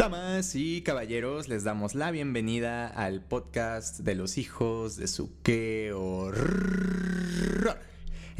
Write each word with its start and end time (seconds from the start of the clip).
Damas 0.00 0.54
y 0.54 0.80
caballeros, 0.80 1.48
les 1.48 1.62
damos 1.62 1.94
la 1.94 2.10
bienvenida 2.10 2.86
al 2.86 3.20
podcast 3.20 3.98
de 3.98 4.14
los 4.14 4.38
hijos 4.38 4.96
de 4.96 5.06
su 5.06 5.30
que 5.42 5.92
horror. 5.92 6.99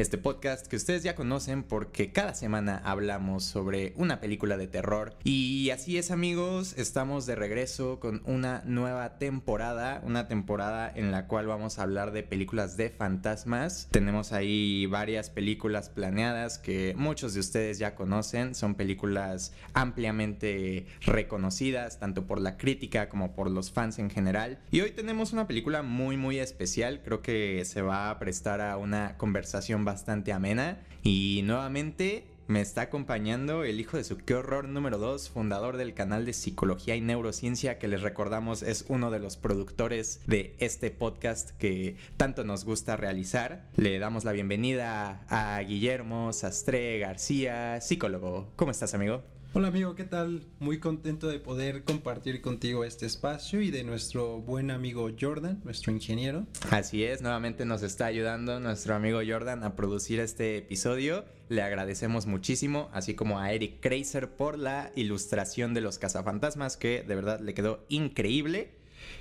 Este 0.01 0.17
podcast 0.17 0.67
que 0.67 0.77
ustedes 0.77 1.03
ya 1.03 1.15
conocen 1.15 1.63
porque 1.63 2.11
cada 2.11 2.33
semana 2.33 2.81
hablamos 2.87 3.45
sobre 3.45 3.93
una 3.97 4.19
película 4.19 4.57
de 4.57 4.67
terror. 4.67 5.15
Y 5.25 5.69
así 5.75 5.99
es 5.99 6.11
amigos, 6.11 6.73
estamos 6.79 7.27
de 7.27 7.35
regreso 7.35 8.01
con 8.01 8.23
una 8.25 8.63
nueva 8.65 9.19
temporada, 9.19 10.01
una 10.03 10.27
temporada 10.27 10.91
en 10.95 11.13
la 11.13 11.27
cual 11.27 11.49
vamos 11.49 11.79
a 11.79 11.83
hablar 11.83 12.13
de 12.13 12.23
películas 12.23 12.79
de 12.79 12.89
fantasmas. 12.89 13.89
Tenemos 13.91 14.33
ahí 14.33 14.87
varias 14.87 15.29
películas 15.29 15.91
planeadas 15.91 16.59
que 16.59 16.95
muchos 16.97 17.35
de 17.35 17.41
ustedes 17.41 17.79
ya 17.79 17.95
conocen, 17.95 18.55
son 18.55 18.77
películas 18.77 19.53
ampliamente 19.75 20.87
reconocidas 21.03 21.99
tanto 21.99 22.27
por 22.27 22.41
la 22.41 22.57
crítica 22.57 23.11
como 23.11 23.35
por 23.35 23.51
los 23.51 23.71
fans 23.71 23.99
en 23.99 24.09
general. 24.09 24.61
Y 24.71 24.81
hoy 24.81 24.93
tenemos 24.93 25.35
una 25.35 25.47
película 25.47 25.83
muy 25.83 26.17
muy 26.17 26.39
especial, 26.39 27.03
creo 27.05 27.21
que 27.21 27.67
se 27.67 27.83
va 27.83 28.09
a 28.09 28.19
prestar 28.19 28.63
a 28.63 28.79
una 28.79 29.19
conversación 29.19 29.85
bastante 29.91 30.33
amena. 30.33 30.79
Y 31.03 31.43
nuevamente 31.45 32.25
me 32.47 32.61
está 32.61 32.83
acompañando 32.83 33.65
el 33.65 33.81
hijo 33.81 33.97
de 33.97 34.05
su 34.05 34.17
qué 34.19 34.35
horror 34.35 34.69
número 34.69 34.99
2, 34.99 35.31
fundador 35.31 35.77
del 35.77 35.95
canal 35.95 36.27
de 36.27 36.33
psicología 36.33 36.97
y 36.97 37.01
neurociencia, 37.01 37.79
que 37.79 37.89
les 37.89 38.03
recordamos 38.03 38.63
es 38.63 38.85
uno 38.89 39.11
de 39.11 39.21
los 39.21 39.37
productores 39.37 40.21
de 40.27 40.55
este 40.59 40.91
podcast 40.91 41.51
que 41.59 41.97
tanto 42.17 42.45
nos 42.45 42.65
gusta 42.65 42.97
realizar. 42.97 43.69
Le 43.77 43.99
damos 43.99 44.25
la 44.25 44.33
bienvenida 44.33 45.25
a 45.29 45.61
Guillermo 45.61 46.33
Sastre 46.33 46.99
García, 46.99 47.81
psicólogo. 47.81 48.53
¿Cómo 48.57 48.71
estás, 48.71 48.95
amigo? 48.95 49.23
Hola 49.53 49.67
amigo, 49.67 49.97
¿qué 49.97 50.05
tal? 50.05 50.45
Muy 50.61 50.79
contento 50.79 51.27
de 51.27 51.41
poder 51.41 51.83
compartir 51.83 52.41
contigo 52.41 52.85
este 52.85 53.05
espacio 53.07 53.61
y 53.61 53.73
de 53.73 53.83
nuestro 53.83 54.41
buen 54.41 54.71
amigo 54.71 55.11
Jordan, 55.21 55.61
nuestro 55.65 55.91
ingeniero. 55.91 56.47
Así 56.71 57.03
es, 57.03 57.21
nuevamente 57.21 57.65
nos 57.65 57.83
está 57.83 58.07
ayudando 58.07 58.61
nuestro 58.61 58.95
amigo 58.95 59.19
Jordan 59.27 59.65
a 59.65 59.75
producir 59.75 60.21
este 60.21 60.59
episodio. 60.59 61.25
Le 61.49 61.63
agradecemos 61.63 62.27
muchísimo, 62.27 62.91
así 62.93 63.17
como 63.17 63.41
a 63.41 63.53
Eric 63.53 63.81
Kreiser 63.81 64.31
por 64.37 64.57
la 64.57 64.93
ilustración 64.95 65.75
de 65.75 65.81
los 65.81 65.99
cazafantasmas, 65.99 66.77
que 66.77 67.03
de 67.03 67.15
verdad 67.17 67.41
le 67.41 67.53
quedó 67.53 67.85
increíble. 67.89 68.71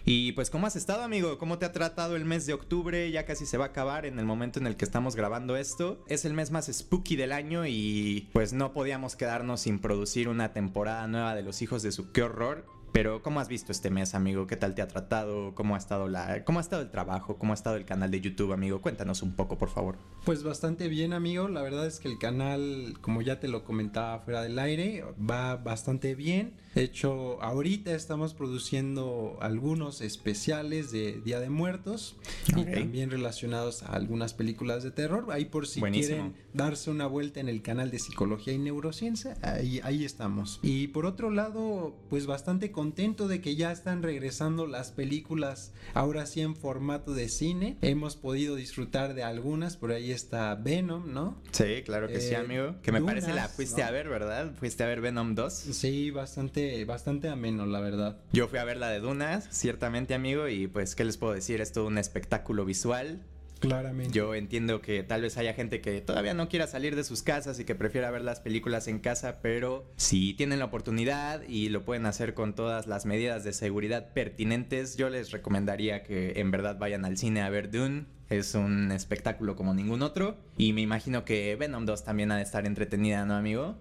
Y 0.05 0.31
pues, 0.33 0.49
¿cómo 0.49 0.67
has 0.67 0.75
estado, 0.75 1.03
amigo? 1.03 1.37
¿Cómo 1.37 1.57
te 1.57 1.65
ha 1.65 1.71
tratado 1.71 2.15
el 2.15 2.25
mes 2.25 2.45
de 2.45 2.53
octubre? 2.53 3.11
Ya 3.11 3.25
casi 3.25 3.45
se 3.45 3.57
va 3.57 3.65
a 3.65 3.67
acabar 3.69 4.05
en 4.05 4.19
el 4.19 4.25
momento 4.25 4.59
en 4.59 4.67
el 4.67 4.75
que 4.75 4.85
estamos 4.85 5.15
grabando 5.15 5.55
esto. 5.57 6.03
Es 6.07 6.25
el 6.25 6.33
mes 6.33 6.51
más 6.51 6.69
spooky 6.71 7.15
del 7.15 7.31
año 7.31 7.65
y 7.65 8.29
pues 8.33 8.53
no 8.53 8.73
podíamos 8.73 9.15
quedarnos 9.15 9.61
sin 9.61 9.79
producir 9.79 10.29
una 10.29 10.53
temporada 10.53 11.07
nueva 11.07 11.35
de 11.35 11.43
Los 11.43 11.61
Hijos 11.61 11.83
de 11.83 11.91
su 11.91 12.11
qué 12.11 12.23
horror. 12.23 12.79
Pero 12.91 13.21
¿cómo 13.21 13.39
has 13.39 13.47
visto 13.47 13.71
este 13.71 13.91
mes, 13.91 14.15
amigo? 14.15 14.47
¿Qué 14.47 14.55
tal 14.55 14.73
te 14.73 14.81
ha 14.81 14.87
tratado? 14.87 15.53
¿Cómo 15.53 15.75
ha 15.75 15.77
estado 15.77 16.07
la 16.07 16.43
cómo 16.43 16.59
ha 16.59 16.61
estado 16.61 16.81
el 16.81 16.89
trabajo? 16.89 17.37
¿Cómo 17.37 17.53
ha 17.53 17.55
estado 17.55 17.75
el 17.75 17.85
canal 17.85 18.09
de 18.09 18.19
YouTube, 18.19 18.51
amigo? 18.51 18.81
Cuéntanos 18.81 19.21
un 19.21 19.35
poco, 19.35 19.57
por 19.57 19.69
favor. 19.69 19.97
Pues 20.25 20.43
bastante 20.43 20.87
bien, 20.87 21.13
amigo. 21.13 21.47
La 21.49 21.61
verdad 21.61 21.85
es 21.85 21.99
que 21.99 22.07
el 22.07 22.17
canal, 22.17 22.97
como 23.01 23.21
ya 23.21 23.39
te 23.39 23.47
lo 23.47 23.63
comentaba 23.63 24.19
fuera 24.19 24.41
del 24.41 24.57
aire, 24.57 25.03
va 25.17 25.55
bastante 25.57 26.15
bien. 26.15 26.53
De 26.75 26.83
hecho, 26.83 27.41
ahorita 27.41 27.93
estamos 27.93 28.33
produciendo 28.33 29.37
algunos 29.41 30.01
especiales 30.01 30.91
de 30.91 31.19
Día 31.21 31.39
de 31.39 31.49
Muertos 31.49 32.15
y 32.47 32.63
también 32.63 33.11
relacionados 33.11 33.83
a 33.83 33.93
algunas 33.93 34.33
películas 34.33 34.83
de 34.83 34.91
terror. 34.91 35.27
Ahí 35.31 35.45
por 35.45 35.67
si 35.67 35.81
quieren 35.81 36.35
darse 36.53 36.89
una 36.91 37.07
vuelta 37.07 37.39
en 37.39 37.49
el 37.49 37.61
canal 37.61 37.91
de 37.91 37.99
Psicología 37.99 38.53
y 38.53 38.59
Neurociencia, 38.59 39.37
ahí, 39.41 39.81
ahí 39.83 40.05
estamos. 40.05 40.59
Y 40.61 40.87
por 40.87 41.05
otro 41.05 41.31
lado, 41.31 41.95
pues 42.09 42.25
bastante 42.25 42.71
contento 42.71 43.27
de 43.27 43.41
que 43.41 43.55
ya 43.55 43.71
están 43.71 44.03
regresando 44.03 44.67
las 44.67 44.91
películas, 44.91 45.73
ahora 45.93 46.25
sí 46.25 46.41
en 46.41 46.55
formato 46.55 47.13
de 47.13 47.29
cine. 47.29 47.77
Hemos 47.81 48.15
podido 48.15 48.55
disfrutar 48.55 49.13
de 49.13 49.23
algunas, 49.23 49.77
por 49.77 49.91
ahí 49.91 50.11
está 50.11 50.55
Venom, 50.55 51.13
¿no? 51.13 51.37
Sí, 51.51 51.81
claro 51.85 52.07
que 52.07 52.21
sí, 52.21 52.33
eh, 52.33 52.37
amigo. 52.37 52.75
Que 52.81 52.91
me 52.91 53.01
parece 53.01 53.33
la 53.33 53.47
fuiste 53.47 53.83
a 53.83 53.91
ver, 53.91 54.09
¿verdad? 54.09 54.53
Fuiste 54.59 54.83
a 54.83 54.87
ver 54.87 55.01
Venom 55.01 55.35
2. 55.35 55.53
Sí, 55.53 56.11
bastante, 56.11 56.58
bastante 56.85 57.29
ameno, 57.29 57.65
la 57.65 57.79
verdad. 57.79 58.17
Yo 58.31 58.47
fui 58.47 58.59
a 58.59 58.63
ver 58.63 58.77
la 58.77 58.89
de 58.89 58.99
Dunas, 58.99 59.47
ciertamente, 59.51 60.13
amigo, 60.13 60.47
y 60.47 60.67
pues, 60.67 60.95
¿qué 60.95 61.05
les 61.05 61.17
puedo 61.17 61.33
decir? 61.33 61.61
Es 61.61 61.71
todo 61.71 61.87
un 61.87 61.97
espectáculo 61.97 62.65
visual 62.65 63.21
Claramente. 63.59 64.13
Yo 64.13 64.33
entiendo 64.35 64.81
que 64.81 65.03
tal 65.03 65.21
vez 65.21 65.37
haya 65.37 65.53
gente 65.53 65.81
que 65.81 66.01
todavía 66.01 66.33
no 66.33 66.49
quiera 66.49 66.67
salir 66.67 66.95
de 66.95 67.03
sus 67.03 67.23
casas 67.23 67.59
y 67.59 67.65
que 67.65 67.75
prefiera 67.75 68.09
ver 68.09 68.21
las 68.21 68.39
películas 68.39 68.87
en 68.87 68.99
casa, 68.99 69.39
pero 69.41 69.85
si 69.97 70.33
tienen 70.33 70.59
la 70.59 70.65
oportunidad 70.65 71.41
y 71.47 71.69
lo 71.69 71.83
pueden 71.83 72.05
hacer 72.05 72.33
con 72.33 72.55
todas 72.55 72.87
las 72.87 73.05
medidas 73.05 73.43
de 73.43 73.53
seguridad 73.53 74.13
pertinentes, 74.13 74.95
yo 74.97 75.09
les 75.09 75.31
recomendaría 75.31 76.03
que 76.03 76.39
en 76.39 76.51
verdad 76.51 76.77
vayan 76.79 77.05
al 77.05 77.17
cine 77.17 77.41
a 77.41 77.49
ver 77.49 77.69
Dune. 77.69 78.05
Es 78.29 78.53
un 78.53 78.91
espectáculo 78.91 79.55
como 79.55 79.73
ningún 79.73 80.03
otro. 80.03 80.37
Y 80.55 80.71
me 80.73 80.81
imagino 80.81 81.25
que 81.25 81.55
Venom 81.55 81.85
2 81.85 82.03
también 82.03 82.31
ha 82.31 82.37
de 82.37 82.43
estar 82.43 82.67
entretenida, 82.67 83.25
¿no, 83.25 83.35
amigo? 83.35 83.75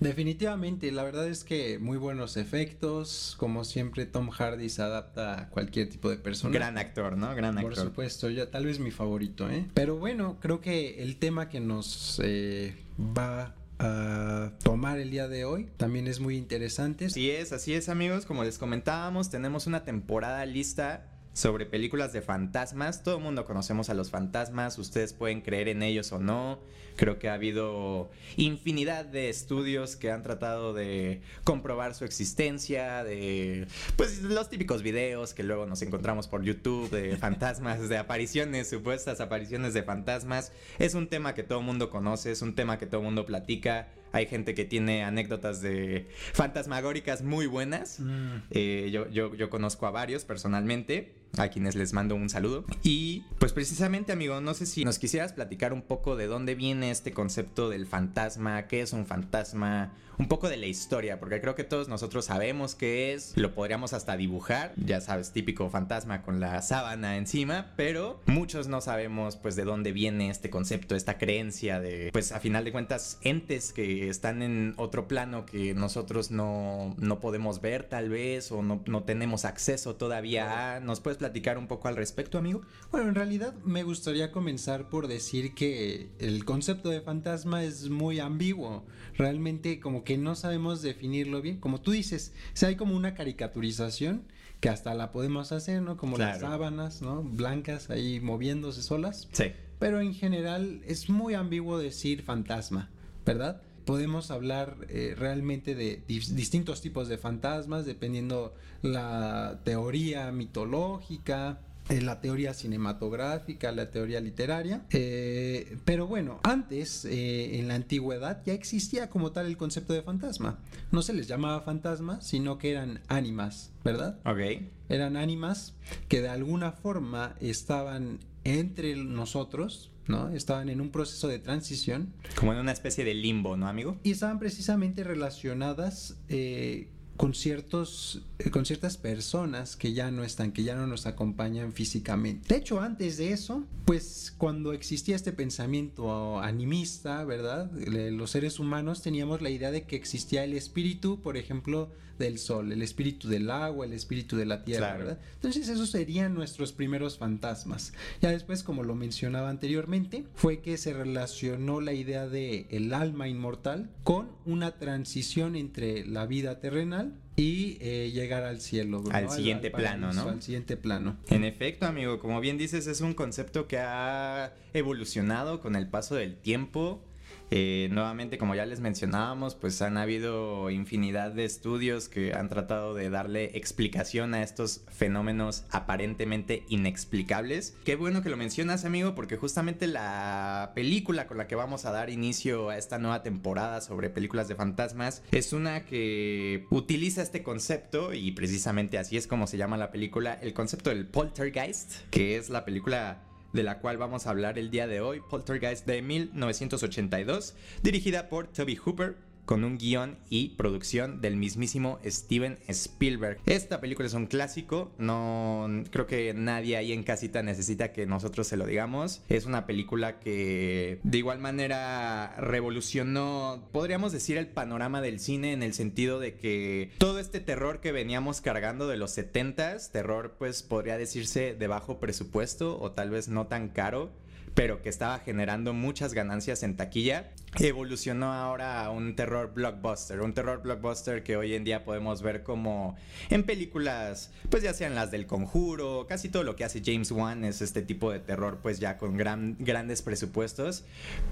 Definitivamente, 0.00 0.92
la 0.92 1.02
verdad 1.02 1.26
es 1.28 1.44
que 1.44 1.78
muy 1.78 1.96
buenos 1.96 2.36
efectos, 2.36 3.34
como 3.38 3.64
siempre 3.64 4.06
Tom 4.06 4.30
Hardy 4.30 4.68
se 4.68 4.82
adapta 4.82 5.40
a 5.40 5.48
cualquier 5.48 5.88
tipo 5.88 6.10
de 6.10 6.16
persona. 6.16 6.52
Gran 6.52 6.78
actor, 6.78 7.16
¿no? 7.16 7.34
Gran 7.34 7.58
actor. 7.58 7.74
Por 7.74 7.84
supuesto, 7.84 8.30
ya 8.30 8.50
tal 8.50 8.66
vez 8.66 8.78
mi 8.78 8.90
favorito, 8.90 9.48
¿eh? 9.50 9.66
Pero 9.74 9.96
bueno, 9.96 10.38
creo 10.40 10.60
que 10.60 11.02
el 11.02 11.16
tema 11.16 11.48
que 11.48 11.60
nos 11.60 12.20
eh, 12.22 12.76
va 12.98 13.54
a 13.78 14.52
tomar 14.62 14.98
el 14.98 15.10
día 15.10 15.28
de 15.28 15.44
hoy. 15.44 15.68
También 15.76 16.06
es 16.06 16.20
muy 16.20 16.36
interesante. 16.36 17.06
Así 17.06 17.30
es, 17.30 17.52
así 17.52 17.74
es 17.74 17.88
amigos. 17.88 18.26
Como 18.26 18.44
les 18.44 18.58
comentábamos, 18.58 19.30
tenemos 19.30 19.66
una 19.66 19.84
temporada 19.84 20.44
lista 20.46 21.15
sobre 21.36 21.66
películas 21.66 22.14
de 22.14 22.22
fantasmas. 22.22 23.02
Todo 23.02 23.18
el 23.18 23.22
mundo 23.22 23.44
conocemos 23.44 23.90
a 23.90 23.94
los 23.94 24.10
fantasmas, 24.10 24.78
ustedes 24.78 25.12
pueden 25.12 25.42
creer 25.42 25.68
en 25.68 25.82
ellos 25.82 26.10
o 26.12 26.18
no. 26.18 26.58
Creo 26.96 27.18
que 27.18 27.28
ha 27.28 27.34
habido 27.34 28.10
infinidad 28.38 29.04
de 29.04 29.28
estudios 29.28 29.96
que 29.96 30.10
han 30.10 30.22
tratado 30.22 30.72
de 30.72 31.20
comprobar 31.44 31.94
su 31.94 32.06
existencia, 32.06 33.04
de 33.04 33.66
pues 33.96 34.22
los 34.22 34.48
típicos 34.48 34.82
videos 34.82 35.34
que 35.34 35.42
luego 35.42 35.66
nos 35.66 35.82
encontramos 35.82 36.26
por 36.26 36.42
YouTube 36.42 36.88
de 36.88 37.16
fantasmas, 37.18 37.86
de 37.90 37.98
apariciones, 37.98 38.70
supuestas 38.70 39.20
apariciones 39.20 39.74
de 39.74 39.82
fantasmas. 39.82 40.52
Es 40.78 40.94
un 40.94 41.06
tema 41.06 41.34
que 41.34 41.42
todo 41.42 41.58
el 41.58 41.66
mundo 41.66 41.90
conoce, 41.90 42.32
es 42.32 42.40
un 42.40 42.54
tema 42.54 42.78
que 42.78 42.86
todo 42.86 43.02
el 43.02 43.04
mundo 43.04 43.26
platica. 43.26 43.88
Hay 44.12 44.26
gente 44.26 44.54
que 44.54 44.64
tiene 44.64 45.04
anécdotas 45.04 45.60
de 45.60 46.08
fantasmagóricas 46.32 47.22
muy 47.22 47.46
buenas. 47.46 48.00
Mm. 48.00 48.36
Eh, 48.50 48.90
yo, 48.92 49.08
yo, 49.10 49.34
yo 49.34 49.50
conozco 49.50 49.86
a 49.86 49.90
varios 49.90 50.24
personalmente 50.24 51.14
a 51.38 51.48
quienes 51.48 51.74
les 51.74 51.92
mando 51.92 52.14
un 52.14 52.28
saludo. 52.28 52.64
Y 52.82 53.24
pues 53.38 53.52
precisamente, 53.52 54.12
amigo, 54.12 54.40
no 54.40 54.54
sé 54.54 54.66
si 54.66 54.84
nos 54.84 54.98
quisieras 54.98 55.32
platicar 55.32 55.72
un 55.72 55.82
poco 55.82 56.16
de 56.16 56.26
dónde 56.26 56.54
viene 56.54 56.90
este 56.90 57.12
concepto 57.12 57.68
del 57.68 57.86
fantasma, 57.86 58.66
qué 58.66 58.80
es 58.80 58.92
un 58.92 59.06
fantasma, 59.06 59.92
un 60.18 60.28
poco 60.28 60.48
de 60.48 60.56
la 60.56 60.66
historia, 60.66 61.20
porque 61.20 61.40
creo 61.40 61.54
que 61.54 61.64
todos 61.64 61.88
nosotros 61.88 62.26
sabemos 62.26 62.74
qué 62.74 63.12
es, 63.12 63.36
lo 63.36 63.54
podríamos 63.54 63.92
hasta 63.92 64.16
dibujar, 64.16 64.72
ya 64.76 65.00
sabes, 65.00 65.32
típico 65.32 65.68
fantasma 65.68 66.22
con 66.22 66.40
la 66.40 66.62
sábana 66.62 67.16
encima, 67.16 67.72
pero 67.76 68.20
muchos 68.26 68.66
no 68.68 68.80
sabemos 68.80 69.36
pues 69.36 69.56
de 69.56 69.64
dónde 69.64 69.92
viene 69.92 70.30
este 70.30 70.48
concepto, 70.48 70.94
esta 70.94 71.18
creencia 71.18 71.80
de, 71.80 72.10
pues 72.12 72.32
a 72.32 72.40
final 72.40 72.64
de 72.64 72.72
cuentas, 72.72 73.18
entes 73.20 73.72
que 73.72 73.95
están 74.02 74.42
en 74.42 74.74
otro 74.76 75.08
plano 75.08 75.46
que 75.46 75.74
nosotros 75.74 76.30
no, 76.30 76.94
no 76.98 77.20
podemos 77.20 77.60
ver 77.60 77.84
tal 77.84 78.08
vez 78.08 78.52
o 78.52 78.62
no, 78.62 78.82
no 78.86 79.04
tenemos 79.04 79.44
acceso 79.44 79.96
todavía 79.96 80.76
a, 80.76 80.80
¿nos 80.80 81.00
puedes 81.00 81.18
platicar 81.18 81.58
un 81.58 81.66
poco 81.66 81.88
al 81.88 81.96
respecto, 81.96 82.38
amigo? 82.38 82.62
Bueno, 82.90 83.08
en 83.08 83.14
realidad 83.14 83.54
me 83.64 83.82
gustaría 83.82 84.32
comenzar 84.32 84.88
por 84.88 85.08
decir 85.08 85.54
que 85.54 86.10
el 86.18 86.44
concepto 86.44 86.90
de 86.90 87.00
fantasma 87.00 87.64
es 87.64 87.88
muy 87.88 88.20
ambiguo. 88.20 88.84
Realmente 89.16 89.80
como 89.80 90.04
que 90.04 90.18
no 90.18 90.34
sabemos 90.34 90.82
definirlo 90.82 91.42
bien. 91.42 91.58
Como 91.58 91.80
tú 91.80 91.90
dices, 91.90 92.34
si 92.52 92.66
hay 92.66 92.76
como 92.76 92.96
una 92.96 93.14
caricaturización 93.14 94.24
que 94.60 94.68
hasta 94.68 94.94
la 94.94 95.12
podemos 95.12 95.52
hacer, 95.52 95.82
¿no? 95.82 95.96
Como 95.96 96.16
las 96.18 96.40
sábanas, 96.40 97.02
¿no? 97.02 97.22
Blancas 97.22 97.90
ahí 97.90 98.20
moviéndose 98.20 98.82
solas. 98.82 99.28
Sí. 99.32 99.52
Pero 99.78 100.00
en 100.00 100.14
general 100.14 100.80
es 100.86 101.10
muy 101.10 101.34
ambiguo 101.34 101.78
decir 101.78 102.22
fantasma, 102.22 102.90
¿verdad? 103.24 103.60
Podemos 103.86 104.30
hablar 104.30 104.76
eh, 104.88 105.14
realmente 105.16 105.74
de 105.74 106.02
distintos 106.06 106.82
tipos 106.82 107.08
de 107.08 107.16
fantasmas 107.16 107.86
dependiendo 107.86 108.52
la 108.82 109.60
teoría 109.64 110.30
mitológica, 110.32 111.60
eh, 111.88 112.02
la 112.02 112.20
teoría 112.20 112.52
cinematográfica, 112.52 113.70
la 113.70 113.90
teoría 113.90 114.20
literaria. 114.20 114.84
Eh, 114.90 115.78
pero 115.84 116.08
bueno, 116.08 116.40
antes, 116.42 117.04
en 117.04 117.68
la 117.68 117.76
antigüedad, 117.76 118.42
ya 118.44 118.52
existía 118.52 119.08
como 119.08 119.30
tal 119.30 119.46
el 119.46 119.56
concepto 119.56 119.92
de 119.92 120.02
fantasma. 120.02 120.58
No 120.90 121.00
se 121.00 121.14
les 121.14 121.28
llamaba 121.28 121.62
fantasma, 121.62 122.20
sino 122.20 122.58
que 122.58 122.72
eran 122.72 123.00
ánimas, 123.06 123.70
¿verdad? 123.84 124.18
Ok. 124.26 124.66
Eran 124.88 125.16
ánimas 125.16 125.74
que 126.08 126.20
de 126.20 126.28
alguna 126.28 126.72
forma 126.72 127.36
estaban 127.40 128.18
entre 128.42 128.96
nosotros, 128.96 129.92
¿no? 130.08 130.28
Estaban 130.30 130.68
en 130.68 130.80
un 130.80 130.90
proceso 130.90 131.28
de 131.28 131.38
transición. 131.38 132.12
Como 132.34 132.52
en 132.52 132.58
una 132.58 132.72
especie 132.72 133.04
de 133.04 133.14
limbo, 133.14 133.56
¿no, 133.56 133.68
amigo? 133.68 133.98
Y 134.02 134.12
estaban 134.12 134.38
precisamente 134.38 135.04
relacionadas 135.04 136.16
eh, 136.28 136.88
con 137.16 137.34
ciertos 137.34 138.22
eh, 138.38 138.50
con 138.50 138.64
ciertas 138.66 138.96
personas 138.96 139.76
que 139.76 139.92
ya 139.92 140.10
no 140.10 140.22
están, 140.22 140.52
que 140.52 140.62
ya 140.62 140.76
no 140.76 140.86
nos 140.86 141.06
acompañan 141.06 141.72
físicamente. 141.72 142.48
De 142.48 142.60
hecho, 142.60 142.80
antes 142.80 143.16
de 143.16 143.32
eso, 143.32 143.64
pues 143.84 144.34
cuando 144.36 144.72
existía 144.72 145.16
este 145.16 145.32
pensamiento 145.32 146.40
animista, 146.40 147.24
¿verdad? 147.24 147.70
Los 147.72 148.30
seres 148.30 148.58
humanos 148.58 149.02
teníamos 149.02 149.42
la 149.42 149.50
idea 149.50 149.70
de 149.70 149.84
que 149.84 149.96
existía 149.96 150.44
el 150.44 150.52
espíritu, 150.54 151.20
por 151.20 151.36
ejemplo, 151.36 151.90
del 152.18 152.38
sol, 152.38 152.72
el 152.72 152.82
espíritu 152.82 153.28
del 153.28 153.50
agua, 153.50 153.86
el 153.86 153.92
espíritu 153.92 154.36
de 154.36 154.46
la 154.46 154.64
tierra, 154.64 154.96
¿verdad? 154.96 155.18
Entonces 155.34 155.68
esos 155.68 155.90
serían 155.90 156.34
nuestros 156.34 156.72
primeros 156.72 157.18
fantasmas. 157.18 157.92
Ya 158.20 158.30
después, 158.30 158.62
como 158.62 158.82
lo 158.82 158.94
mencionaba 158.94 159.50
anteriormente, 159.50 160.24
fue 160.34 160.60
que 160.60 160.76
se 160.76 160.92
relacionó 160.92 161.80
la 161.80 161.92
idea 161.92 162.26
de 162.26 162.66
el 162.70 162.92
alma 162.94 163.28
inmortal 163.28 163.90
con 164.04 164.28
una 164.44 164.78
transición 164.78 165.56
entre 165.56 166.06
la 166.06 166.26
vida 166.26 166.60
terrenal 166.60 167.14
y 167.36 167.76
eh, 167.80 168.10
llegar 168.12 168.44
al 168.44 168.60
cielo. 168.60 169.04
Al 169.10 169.30
siguiente 169.30 169.70
plano, 169.70 170.12
¿no? 170.12 170.28
Al 170.28 170.42
siguiente 170.42 170.76
plano. 170.76 171.16
En 171.28 171.44
efecto, 171.44 171.86
amigo, 171.86 172.18
como 172.18 172.40
bien 172.40 172.56
dices, 172.56 172.86
es 172.86 173.02
un 173.02 173.14
concepto 173.14 173.68
que 173.68 173.78
ha 173.78 174.54
evolucionado 174.72 175.60
con 175.60 175.76
el 175.76 175.88
paso 175.88 176.14
del 176.14 176.36
tiempo. 176.36 177.02
Eh, 177.50 177.88
nuevamente, 177.92 178.38
como 178.38 178.54
ya 178.54 178.66
les 178.66 178.80
mencionábamos, 178.80 179.54
pues 179.54 179.80
han 179.82 179.96
habido 179.96 180.70
infinidad 180.70 181.32
de 181.32 181.44
estudios 181.44 182.08
que 182.08 182.34
han 182.34 182.48
tratado 182.48 182.94
de 182.94 183.10
darle 183.10 183.56
explicación 183.56 184.34
a 184.34 184.42
estos 184.42 184.82
fenómenos 184.88 185.64
aparentemente 185.70 186.64
inexplicables. 186.68 187.76
Qué 187.84 187.96
bueno 187.96 188.22
que 188.22 188.30
lo 188.30 188.36
mencionas, 188.36 188.84
amigo, 188.84 189.14
porque 189.14 189.36
justamente 189.36 189.86
la 189.86 190.72
película 190.74 191.26
con 191.26 191.38
la 191.38 191.46
que 191.46 191.54
vamos 191.54 191.84
a 191.84 191.92
dar 191.92 192.10
inicio 192.10 192.70
a 192.70 192.78
esta 192.78 192.98
nueva 192.98 193.22
temporada 193.22 193.80
sobre 193.80 194.10
películas 194.10 194.48
de 194.48 194.54
fantasmas 194.54 195.22
es 195.30 195.52
una 195.52 195.84
que 195.84 196.66
utiliza 196.70 197.22
este 197.22 197.42
concepto 197.42 198.12
y 198.12 198.32
precisamente 198.32 198.98
así 198.98 199.16
es 199.16 199.26
como 199.26 199.46
se 199.46 199.56
llama 199.56 199.76
la 199.76 199.90
película, 199.90 200.34
el 200.34 200.52
concepto 200.52 200.90
del 200.90 201.06
poltergeist, 201.06 202.08
que 202.10 202.36
es 202.36 202.50
la 202.50 202.64
película 202.64 203.25
de 203.56 203.62
la 203.62 203.78
cual 203.78 203.96
vamos 203.96 204.26
a 204.26 204.30
hablar 204.30 204.58
el 204.58 204.70
día 204.70 204.86
de 204.86 205.00
hoy, 205.00 205.20
Poltergeist 205.28 205.86
de 205.86 206.02
1982, 206.02 207.54
dirigida 207.82 208.28
por 208.28 208.46
Toby 208.48 208.76
Hooper, 208.76 209.16
con 209.46 209.64
un 209.64 209.78
guion 209.78 210.18
y 210.28 210.50
producción 210.50 211.20
del 211.22 211.36
mismísimo 211.36 211.98
Steven 212.04 212.58
Spielberg. 212.68 213.38
Esta 213.46 213.80
película 213.80 214.06
es 214.06 214.14
un 214.14 214.26
clásico, 214.26 214.92
no 214.98 215.68
creo 215.90 216.06
que 216.06 216.34
nadie 216.34 216.76
ahí 216.76 216.92
en 216.92 217.04
casita 217.04 217.42
necesita 217.42 217.92
que 217.92 218.06
nosotros 218.06 218.46
se 218.46 218.56
lo 218.56 218.66
digamos. 218.66 219.22
Es 219.28 219.46
una 219.46 219.66
película 219.66 220.18
que 220.18 220.98
de 221.02 221.18
igual 221.18 221.38
manera 221.38 222.34
revolucionó, 222.38 223.68
podríamos 223.72 224.12
decir, 224.12 224.36
el 224.36 224.48
panorama 224.48 225.00
del 225.00 225.20
cine 225.20 225.52
en 225.52 225.62
el 225.62 225.72
sentido 225.72 226.20
de 226.20 226.34
que 226.34 226.90
todo 226.98 227.20
este 227.20 227.40
terror 227.40 227.80
que 227.80 227.92
veníamos 227.92 228.40
cargando 228.40 228.88
de 228.88 228.96
los 228.96 229.16
70s, 229.16 229.90
terror 229.92 230.34
pues 230.38 230.62
podría 230.62 230.98
decirse 230.98 231.54
de 231.54 231.66
bajo 231.68 232.00
presupuesto 232.00 232.78
o 232.80 232.90
tal 232.90 233.10
vez 233.10 233.28
no 233.28 233.46
tan 233.46 233.68
caro, 233.68 234.10
pero 234.56 234.80
que 234.80 234.88
estaba 234.88 235.18
generando 235.18 235.74
muchas 235.74 236.14
ganancias 236.14 236.62
en 236.62 236.78
taquilla, 236.78 237.28
evolucionó 237.60 238.32
ahora 238.32 238.86
a 238.86 238.90
un 238.90 239.14
terror 239.14 239.52
blockbuster, 239.52 240.22
un 240.22 240.32
terror 240.32 240.62
blockbuster 240.62 241.22
que 241.22 241.36
hoy 241.36 241.54
en 241.54 241.62
día 241.62 241.84
podemos 241.84 242.22
ver 242.22 242.42
como 242.42 242.96
en 243.28 243.44
películas, 243.44 244.32
pues 244.48 244.62
ya 244.62 244.72
sean 244.72 244.94
las 244.94 245.10
del 245.10 245.26
conjuro, 245.26 246.06
casi 246.08 246.30
todo 246.30 246.42
lo 246.42 246.56
que 246.56 246.64
hace 246.64 246.80
James 246.82 247.12
Wan 247.12 247.44
es 247.44 247.60
este 247.60 247.82
tipo 247.82 248.10
de 248.10 248.18
terror, 248.18 248.60
pues 248.62 248.80
ya 248.80 248.96
con 248.96 249.18
gran, 249.18 249.56
grandes 249.58 250.00
presupuestos, 250.00 250.84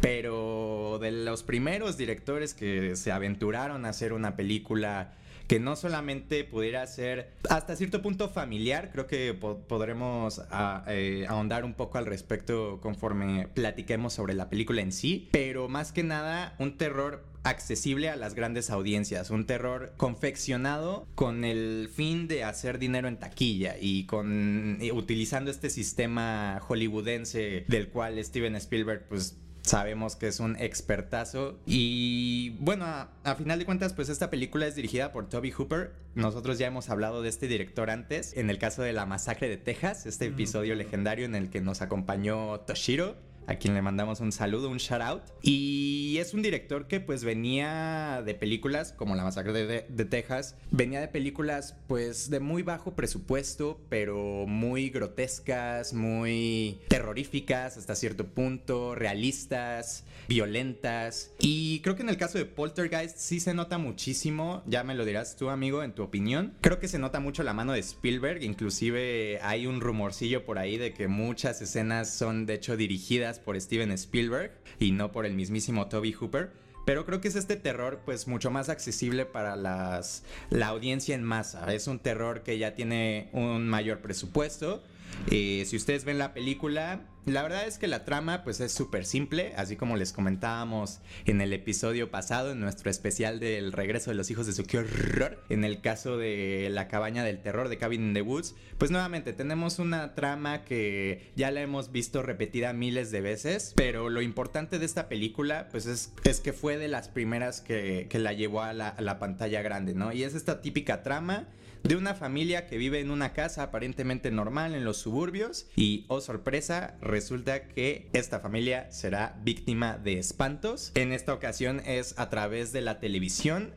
pero 0.02 0.98
de 1.00 1.10
los 1.10 1.42
primeros 1.42 1.96
directores 1.96 2.52
que 2.52 2.94
se 2.94 3.10
aventuraron 3.10 3.86
a 3.86 3.88
hacer 3.88 4.12
una 4.12 4.36
película 4.36 5.14
que 5.46 5.60
no 5.60 5.76
solamente 5.76 6.44
pudiera 6.44 6.86
ser 6.86 7.32
hasta 7.50 7.76
cierto 7.76 8.02
punto 8.02 8.28
familiar, 8.28 8.90
creo 8.92 9.06
que 9.06 9.34
podremos 9.34 10.42
ah, 10.50 10.84
eh, 10.88 11.26
ahondar 11.28 11.64
un 11.64 11.74
poco 11.74 11.98
al 11.98 12.06
respecto 12.06 12.80
conforme 12.80 13.48
platiquemos 13.48 14.12
sobre 14.12 14.34
la 14.34 14.48
película 14.48 14.82
en 14.82 14.92
sí, 14.92 15.28
pero 15.32 15.68
más 15.68 15.92
que 15.92 16.02
nada 16.02 16.54
un 16.58 16.76
terror 16.76 17.24
accesible 17.44 18.08
a 18.08 18.16
las 18.16 18.34
grandes 18.34 18.70
audiencias, 18.70 19.30
un 19.30 19.44
terror 19.44 19.92
confeccionado 19.98 21.06
con 21.14 21.44
el 21.44 21.90
fin 21.94 22.26
de 22.26 22.42
hacer 22.42 22.78
dinero 22.78 23.06
en 23.06 23.18
taquilla 23.18 23.76
y 23.78 24.06
con 24.06 24.78
utilizando 24.92 25.50
este 25.50 25.68
sistema 25.68 26.58
hollywoodense 26.62 27.66
del 27.68 27.88
cual 27.90 28.22
Steven 28.24 28.56
Spielberg 28.56 29.06
pues 29.08 29.36
sabemos 29.64 30.14
que 30.14 30.28
es 30.28 30.40
un 30.40 30.56
expertazo. 30.56 31.58
Y 31.66 32.50
bueno, 32.60 32.84
a, 32.86 33.34
final 33.34 33.58
de 33.58 33.64
cuentas, 33.64 33.92
pues 33.92 34.08
esta 34.08 34.30
película 34.30 34.66
es 34.66 34.74
dirigida 34.74 35.10
por 35.10 35.28
Toby 35.28 35.50
Hooper. 35.50 35.92
Nosotros 36.14 36.58
ya 36.58 36.68
hemos 36.68 36.90
hablado 36.90 37.22
de 37.22 37.28
este 37.30 37.48
director 37.48 37.90
antes, 37.90 38.36
en 38.36 38.50
el 38.50 38.58
caso 38.58 38.82
de 38.82 38.92
la 38.92 39.06
masacre 39.06 39.48
de 39.48 39.56
Texas, 39.56 40.06
este 40.06 40.26
episodio 40.26 40.74
legendario 40.74 41.24
en 41.24 41.34
el 41.34 41.50
que 41.50 41.60
nos 41.60 41.82
acompañó 41.82 42.60
Toshiro 42.60 43.16
a 43.46 43.56
quien 43.56 43.74
le 43.74 43.82
mandamos 43.82 44.20
un 44.20 44.32
saludo, 44.32 44.68
un 44.68 44.78
shout 44.78 45.02
out. 45.02 45.22
Y 45.42 46.16
es 46.18 46.34
un 46.34 46.42
director 46.42 46.86
que 46.86 47.00
pues 47.00 47.24
venía 47.24 48.22
de 48.24 48.34
películas 48.34 48.92
como 48.92 49.14
La 49.14 49.24
Masacre 49.24 49.52
de, 49.52 50.04
Texas, 50.04 50.56
venía 50.70 51.00
de 51.00 51.08
películas 51.08 51.76
pues 51.86 52.30
de 52.30 52.40
muy 52.40 52.62
bajo 52.62 52.94
presupuesto, 52.94 53.80
pero 53.88 54.46
muy 54.46 54.90
grotescas, 54.90 55.94
muy 55.94 56.80
terroríficas 56.88 57.76
hasta 57.76 57.94
cierto 57.94 58.26
punto, 58.26 58.94
realistas, 58.94 60.04
violentas. 60.28 61.32
Y 61.40 61.80
creo 61.80 61.96
que 61.96 62.02
en 62.02 62.08
el 62.08 62.16
caso 62.16 62.38
de 62.38 62.44
Poltergeist 62.44 63.16
sí 63.18 63.40
se 63.40 63.54
nota 63.54 63.78
muchísimo, 63.78 64.62
ya 64.66 64.84
me 64.84 64.94
lo 64.94 65.04
dirás 65.04 65.36
tú 65.36 65.50
amigo, 65.50 65.82
en 65.82 65.92
tu 65.92 66.02
opinión. 66.02 66.54
Creo 66.60 66.78
que 66.78 66.88
se 66.88 66.98
nota 66.98 67.20
mucho 67.20 67.42
la 67.42 67.54
mano 67.54 67.72
de 67.72 67.80
Spielberg, 67.80 68.42
inclusive 68.42 69.38
hay 69.42 69.66
un 69.66 69.80
rumorcillo 69.80 70.44
por 70.44 70.58
ahí 70.58 70.76
de 70.76 70.92
que 70.92 71.08
muchas 71.08 71.60
escenas 71.62 72.10
son 72.10 72.46
de 72.46 72.54
hecho 72.54 72.76
dirigidas 72.76 73.33
por 73.38 73.60
Steven 73.60 73.90
Spielberg 73.92 74.52
y 74.78 74.92
no 74.92 75.12
por 75.12 75.26
el 75.26 75.34
mismísimo 75.34 75.88
Toby 75.88 76.12
Hooper. 76.12 76.52
Pero 76.84 77.06
creo 77.06 77.20
que 77.20 77.28
es 77.28 77.36
este 77.36 77.56
terror 77.56 78.02
pues 78.04 78.28
mucho 78.28 78.50
más 78.50 78.68
accesible 78.68 79.24
para 79.24 79.56
las, 79.56 80.22
la 80.50 80.68
audiencia 80.68 81.14
en 81.14 81.22
masa. 81.22 81.72
Es 81.72 81.86
un 81.86 81.98
terror 81.98 82.42
que 82.42 82.58
ya 82.58 82.74
tiene 82.74 83.30
un 83.32 83.68
mayor 83.68 84.00
presupuesto. 84.00 84.82
Eh, 85.30 85.64
si 85.66 85.76
ustedes 85.76 86.04
ven 86.04 86.18
la 86.18 86.34
película, 86.34 87.00
la 87.26 87.42
verdad 87.42 87.66
es 87.66 87.78
que 87.78 87.86
la 87.86 88.04
trama 88.04 88.44
pues 88.44 88.60
es 88.60 88.72
súper 88.72 89.06
simple, 89.06 89.54
así 89.56 89.76
como 89.76 89.96
les 89.96 90.12
comentábamos 90.12 91.00
en 91.24 91.40
el 91.40 91.52
episodio 91.52 92.10
pasado, 92.10 92.52
en 92.52 92.60
nuestro 92.60 92.90
especial 92.90 93.40
del 93.40 93.72
regreso 93.72 94.10
de 94.10 94.16
los 94.16 94.30
hijos 94.30 94.46
de 94.46 94.52
su 94.52 94.62
horror, 94.76 95.42
en 95.48 95.64
el 95.64 95.80
caso 95.80 96.18
de 96.18 96.68
la 96.70 96.88
cabaña 96.88 97.24
del 97.24 97.40
terror 97.40 97.68
de 97.68 97.78
Cabin 97.78 98.08
in 98.08 98.14
the 98.14 98.22
Woods, 98.22 98.54
pues 98.78 98.90
nuevamente 98.90 99.32
tenemos 99.32 99.78
una 99.78 100.14
trama 100.14 100.64
que 100.64 101.32
ya 101.34 101.50
la 101.50 101.62
hemos 101.62 101.92
visto 101.92 102.22
repetida 102.22 102.72
miles 102.72 103.10
de 103.10 103.22
veces, 103.22 103.72
pero 103.74 104.10
lo 104.10 104.20
importante 104.20 104.78
de 104.78 104.84
esta 104.84 105.08
película 105.08 105.68
pues 105.70 105.86
es, 105.86 106.12
que 106.40 106.52
fue 106.52 106.76
de 106.76 106.88
las 106.88 107.08
primeras 107.08 107.60
que, 107.60 108.06
que 108.10 108.18
la 108.18 108.32
llevó 108.32 108.62
a 108.62 108.72
la, 108.72 108.88
a 108.88 109.00
la 109.00 109.18
pantalla 109.18 109.62
grande, 109.62 109.94
¿no? 109.94 110.12
Y 110.12 110.24
es 110.24 110.34
esta 110.34 110.60
típica 110.60 111.02
trama 111.02 111.48
de 111.84 111.96
una 111.96 112.14
familia 112.14 112.66
que 112.66 112.78
vive 112.78 113.00
en 113.00 113.10
una 113.10 113.34
casa 113.34 113.62
aparentemente 113.62 114.30
normal 114.30 114.74
en 114.74 114.84
los 114.84 114.96
suburbios 114.96 115.66
y, 115.76 116.06
oh 116.08 116.22
sorpresa, 116.22 116.96
resulta 117.02 117.68
que 117.68 118.08
esta 118.14 118.40
familia 118.40 118.90
será 118.90 119.38
víctima 119.42 119.98
de 119.98 120.18
espantos. 120.18 120.92
En 120.94 121.12
esta 121.12 121.34
ocasión 121.34 121.80
es 121.84 122.18
a 122.18 122.30
través 122.30 122.72
de 122.72 122.80
la 122.80 123.00
televisión. 123.00 123.74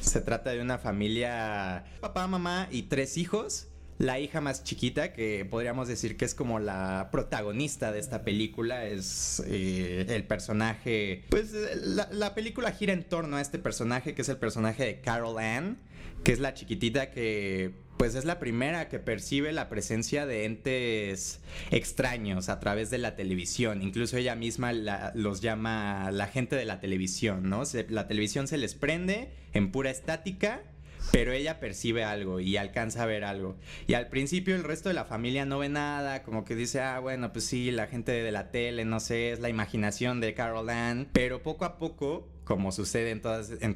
Se 0.00 0.22
trata 0.22 0.50
de 0.50 0.62
una 0.62 0.78
familia, 0.78 1.84
papá, 2.00 2.26
mamá 2.26 2.66
y 2.70 2.84
tres 2.84 3.18
hijos 3.18 3.66
la 4.00 4.18
hija 4.18 4.40
más 4.40 4.64
chiquita, 4.64 5.12
que 5.12 5.44
podríamos 5.44 5.86
decir 5.86 6.16
que 6.16 6.24
es 6.24 6.34
como 6.34 6.58
la 6.58 7.10
protagonista 7.12 7.92
de 7.92 7.98
esta 7.98 8.24
película, 8.24 8.86
es 8.86 9.42
eh, 9.46 10.06
el 10.08 10.24
personaje, 10.24 11.26
pues 11.28 11.52
la, 11.82 12.08
la, 12.10 12.34
película 12.34 12.72
gira 12.72 12.94
en 12.94 13.04
torno 13.04 13.36
a 13.36 13.42
este 13.42 13.58
personaje, 13.58 14.14
que 14.14 14.22
es 14.22 14.30
el 14.30 14.38
personaje 14.38 14.86
de 14.86 15.00
Carol 15.02 15.38
Ann, 15.38 15.76
que 16.22 16.32
es 16.32 16.38
la 16.38 16.54
chiquitita 16.54 17.10
que 17.10 17.72
pues 17.96 18.14
es 18.14 18.24
la 18.24 18.38
primera 18.38 18.88
que 18.88 18.98
percibe 18.98 19.52
la 19.52 19.68
presencia 19.68 20.24
de 20.24 20.46
entes 20.46 21.40
extraños 21.70 22.48
a 22.48 22.58
través 22.58 22.88
de 22.88 22.96
la 22.96 23.14
televisión. 23.14 23.82
Incluso 23.82 24.16
ella 24.16 24.34
misma 24.34 24.72
los 24.72 25.42
llama 25.42 26.10
la 26.10 26.26
gente 26.26 26.56
de 26.56 26.64
la 26.64 26.80
televisión, 26.80 27.50
¿no? 27.50 27.62
la 27.90 28.08
televisión 28.08 28.48
se 28.48 28.56
les 28.56 28.74
prende 28.74 29.28
en 29.52 29.70
pura 29.70 29.90
estática 29.90 30.62
pero 31.12 31.32
ella 31.32 31.60
percibe 31.60 32.04
algo 32.04 32.40
y 32.40 32.56
alcanza 32.56 33.02
a 33.02 33.06
ver 33.06 33.24
algo. 33.24 33.56
Y 33.86 33.94
al 33.94 34.08
principio 34.08 34.54
el 34.54 34.64
resto 34.64 34.88
de 34.88 34.94
la 34.94 35.04
familia 35.04 35.44
no 35.44 35.58
ve 35.58 35.68
nada, 35.68 36.22
como 36.22 36.44
que 36.44 36.54
dice, 36.54 36.80
ah, 36.80 37.00
bueno, 37.00 37.32
pues 37.32 37.44
sí, 37.44 37.70
la 37.70 37.86
gente 37.86 38.12
de 38.12 38.32
la 38.32 38.50
tele, 38.50 38.84
no 38.84 39.00
sé, 39.00 39.32
es 39.32 39.40
la 39.40 39.48
imaginación 39.48 40.20
de 40.20 40.34
Carol 40.34 40.70
Ann, 40.70 41.08
pero 41.12 41.42
poco 41.42 41.64
a 41.64 41.78
poco 41.78 42.28
como 42.50 42.72
sucede 42.72 43.12
en, 43.12 43.20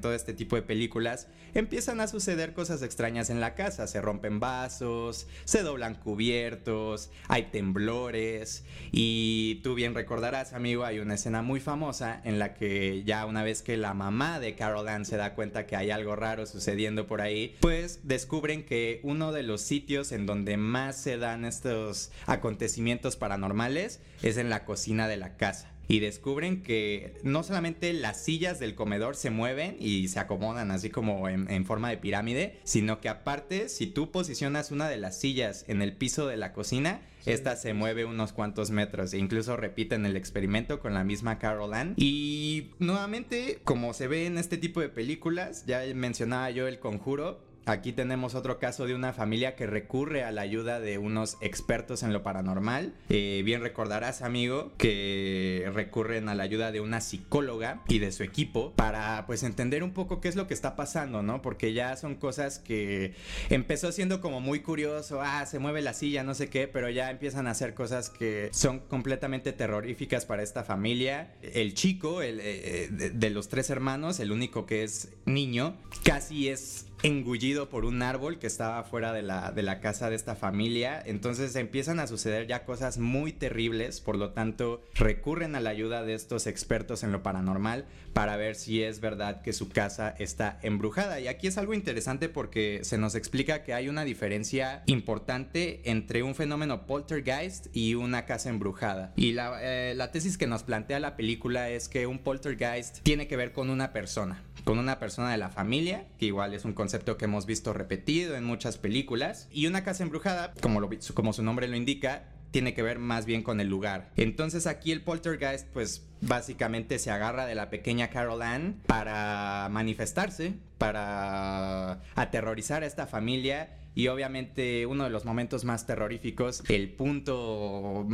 todo 0.00 0.14
este 0.14 0.34
tipo 0.34 0.56
de 0.56 0.62
películas, 0.62 1.28
empiezan 1.54 2.00
a 2.00 2.08
suceder 2.08 2.54
cosas 2.54 2.82
extrañas 2.82 3.30
en 3.30 3.40
la 3.40 3.54
casa. 3.54 3.86
Se 3.86 4.02
rompen 4.02 4.40
vasos, 4.40 5.28
se 5.44 5.62
doblan 5.62 5.94
cubiertos, 5.94 7.12
hay 7.28 7.44
temblores 7.52 8.64
y 8.90 9.60
tú 9.62 9.76
bien 9.76 9.94
recordarás, 9.94 10.54
amigo, 10.54 10.82
hay 10.84 10.98
una 10.98 11.14
escena 11.14 11.40
muy 11.40 11.60
famosa 11.60 12.20
en 12.24 12.40
la 12.40 12.54
que 12.54 13.04
ya 13.04 13.26
una 13.26 13.44
vez 13.44 13.62
que 13.62 13.76
la 13.76 13.94
mamá 13.94 14.40
de 14.40 14.56
Carol 14.56 14.88
Ann 14.88 15.04
se 15.04 15.18
da 15.18 15.36
cuenta 15.36 15.66
que 15.66 15.76
hay 15.76 15.92
algo 15.92 16.16
raro 16.16 16.44
sucediendo 16.44 17.06
por 17.06 17.20
ahí, 17.20 17.54
pues 17.60 18.00
descubren 18.02 18.64
que 18.64 18.98
uno 19.04 19.30
de 19.30 19.44
los 19.44 19.60
sitios 19.60 20.10
en 20.10 20.26
donde 20.26 20.56
más 20.56 20.96
se 20.96 21.16
dan 21.16 21.44
estos 21.44 22.10
acontecimientos 22.26 23.14
paranormales 23.14 24.00
es 24.22 24.36
en 24.36 24.50
la 24.50 24.64
cocina 24.64 25.06
de 25.06 25.16
la 25.16 25.36
casa 25.36 25.73
y 25.88 26.00
descubren 26.00 26.62
que 26.62 27.14
no 27.22 27.42
solamente 27.42 27.92
las 27.92 28.22
sillas 28.22 28.58
del 28.58 28.74
comedor 28.74 29.16
se 29.16 29.30
mueven 29.30 29.76
y 29.78 30.08
se 30.08 30.20
acomodan 30.20 30.70
así 30.70 30.90
como 30.90 31.28
en, 31.28 31.64
forma 31.64 31.90
de 31.90 31.98
pirámide, 31.98 32.60
sino 32.64 33.00
que 33.00 33.08
aparte 33.08 33.68
si 33.68 33.86
tú 33.86 34.10
posicionas 34.10 34.70
una 34.70 34.88
de 34.88 34.96
las 34.96 35.18
sillas 35.18 35.64
en 35.68 35.82
el 35.82 35.94
piso 35.94 36.26
de 36.26 36.36
la 36.36 36.52
cocina, 36.52 37.00
esta 37.26 37.56
se 37.56 37.72
mueve 37.72 38.04
unos 38.04 38.32
cuantos 38.32 38.70
metros 38.70 39.14
e 39.14 39.18
incluso 39.18 39.56
repiten 39.56 40.04
el 40.04 40.16
experimento 40.16 40.80
con 40.80 40.92
la 40.92 41.04
misma 41.04 41.38
Carol 41.38 41.72
Ann. 41.72 41.94
Y 41.96 42.70
nuevamente, 42.78 43.60
como 43.64 43.94
se 43.94 44.08
ve 44.08 44.26
en 44.26 44.36
este 44.36 44.58
tipo 44.58 44.80
de 44.80 44.90
películas, 44.90 45.64
ya 45.66 45.82
mencionaba 45.94 46.50
yo 46.50 46.68
el 46.68 46.78
conjuro, 46.78 47.40
Aquí 47.66 47.92
tenemos 47.92 48.34
otro 48.34 48.58
caso 48.58 48.86
de 48.86 48.94
una 48.94 49.14
familia 49.14 49.56
que 49.56 49.66
recurre 49.66 50.22
a 50.22 50.30
la 50.32 50.42
ayuda 50.42 50.80
de 50.80 50.98
unos 50.98 51.38
expertos 51.40 52.02
en 52.02 52.12
lo 52.12 52.22
paranormal. 52.22 52.92
Eh, 53.08 53.40
bien 53.42 53.62
recordarás, 53.62 54.20
amigo, 54.20 54.72
que 54.76 55.70
recurren 55.72 56.28
a 56.28 56.34
la 56.34 56.42
ayuda 56.42 56.72
de 56.72 56.82
una 56.82 57.00
psicóloga 57.00 57.82
y 57.88 58.00
de 58.00 58.12
su 58.12 58.22
equipo 58.22 58.72
para 58.72 59.24
pues 59.26 59.42
entender 59.44 59.82
un 59.82 59.92
poco 59.92 60.20
qué 60.20 60.28
es 60.28 60.36
lo 60.36 60.46
que 60.46 60.52
está 60.52 60.76
pasando, 60.76 61.22
¿no? 61.22 61.40
Porque 61.40 61.72
ya 61.72 61.96
son 61.96 62.16
cosas 62.16 62.58
que 62.58 63.14
empezó 63.48 63.92
siendo 63.92 64.20
como 64.20 64.40
muy 64.40 64.60
curioso, 64.60 65.22
ah, 65.22 65.46
se 65.46 65.58
mueve 65.58 65.80
la 65.80 65.94
silla, 65.94 66.22
no 66.22 66.34
sé 66.34 66.50
qué, 66.50 66.68
pero 66.68 66.90
ya 66.90 67.10
empiezan 67.10 67.46
a 67.46 67.52
hacer 67.52 67.72
cosas 67.72 68.10
que 68.10 68.50
son 68.52 68.80
completamente 68.80 69.54
terroríficas 69.54 70.26
para 70.26 70.42
esta 70.42 70.64
familia. 70.64 71.32
El 71.40 71.72
chico, 71.72 72.20
el, 72.20 72.40
eh, 72.40 72.88
de, 72.90 73.08
de 73.08 73.30
los 73.30 73.48
tres 73.48 73.70
hermanos, 73.70 74.20
el 74.20 74.32
único 74.32 74.66
que 74.66 74.84
es 74.84 75.08
niño, 75.24 75.78
casi 76.02 76.50
es 76.50 76.88
engullido 77.02 77.68
por 77.68 77.84
un 77.84 78.02
árbol 78.02 78.38
que 78.38 78.46
estaba 78.46 78.82
fuera 78.84 79.12
de 79.12 79.22
la, 79.22 79.52
de 79.52 79.62
la 79.62 79.80
casa 79.80 80.10
de 80.10 80.16
esta 80.16 80.36
familia. 80.36 81.02
Entonces 81.04 81.54
empiezan 81.56 82.00
a 82.00 82.06
suceder 82.06 82.46
ya 82.46 82.64
cosas 82.64 82.98
muy 82.98 83.32
terribles, 83.32 84.00
por 84.00 84.16
lo 84.16 84.30
tanto 84.30 84.82
recurren 84.94 85.54
a 85.54 85.60
la 85.60 85.70
ayuda 85.70 86.02
de 86.02 86.14
estos 86.14 86.46
expertos 86.46 87.02
en 87.02 87.12
lo 87.12 87.22
paranormal 87.22 87.86
para 88.12 88.36
ver 88.36 88.54
si 88.54 88.82
es 88.82 89.00
verdad 89.00 89.42
que 89.42 89.52
su 89.52 89.68
casa 89.68 90.14
está 90.18 90.58
embrujada. 90.62 91.20
Y 91.20 91.28
aquí 91.28 91.46
es 91.46 91.58
algo 91.58 91.74
interesante 91.74 92.28
porque 92.28 92.80
se 92.82 92.96
nos 92.96 93.14
explica 93.14 93.64
que 93.64 93.74
hay 93.74 93.88
una 93.88 94.04
diferencia 94.04 94.82
importante 94.86 95.82
entre 95.90 96.22
un 96.22 96.34
fenómeno 96.34 96.86
poltergeist 96.86 97.66
y 97.72 97.94
una 97.94 98.24
casa 98.24 98.48
embrujada. 98.48 99.12
Y 99.16 99.32
la, 99.32 99.58
eh, 99.60 99.94
la 99.94 100.10
tesis 100.12 100.38
que 100.38 100.46
nos 100.46 100.62
plantea 100.62 101.00
la 101.00 101.16
película 101.16 101.68
es 101.70 101.88
que 101.88 102.06
un 102.06 102.18
poltergeist 102.20 103.00
tiene 103.02 103.26
que 103.26 103.36
ver 103.36 103.52
con 103.52 103.70
una 103.70 103.92
persona 103.92 104.42
con 104.64 104.78
una 104.78 104.98
persona 104.98 105.30
de 105.30 105.36
la 105.36 105.50
familia, 105.50 106.06
que 106.18 106.26
igual 106.26 106.54
es 106.54 106.64
un 106.64 106.72
concepto 106.84 107.16
que 107.16 107.24
hemos 107.24 107.46
visto 107.46 107.72
repetido 107.72 108.36
en 108.36 108.44
muchas 108.44 108.76
películas, 108.76 109.48
y 109.50 109.66
una 109.66 109.84
casa 109.84 110.02
embrujada, 110.02 110.52
como, 110.60 110.80
lo, 110.80 110.90
como 111.14 111.32
su 111.32 111.42
nombre 111.42 111.66
lo 111.66 111.76
indica, 111.76 112.24
tiene 112.50 112.74
que 112.74 112.82
ver 112.82 112.98
más 112.98 113.24
bien 113.24 113.42
con 113.42 113.58
el 113.58 113.68
lugar. 113.68 114.12
Entonces 114.16 114.66
aquí 114.66 114.92
el 114.92 115.00
poltergeist 115.00 115.66
pues 115.68 116.06
básicamente 116.20 116.98
se 116.98 117.10
agarra 117.10 117.46
de 117.46 117.54
la 117.54 117.70
pequeña 117.70 118.10
Carol 118.10 118.42
Ann 118.42 118.82
para 118.86 119.66
manifestarse, 119.70 120.56
para 120.76 122.02
aterrorizar 122.16 122.82
a 122.82 122.86
esta 122.86 123.06
familia 123.06 123.70
y 123.94 124.08
obviamente 124.08 124.86
uno 124.86 125.04
de 125.04 125.10
los 125.10 125.24
momentos 125.24 125.64
más 125.64 125.86
terroríficos, 125.86 126.62
el 126.68 126.90
punto 126.90 128.06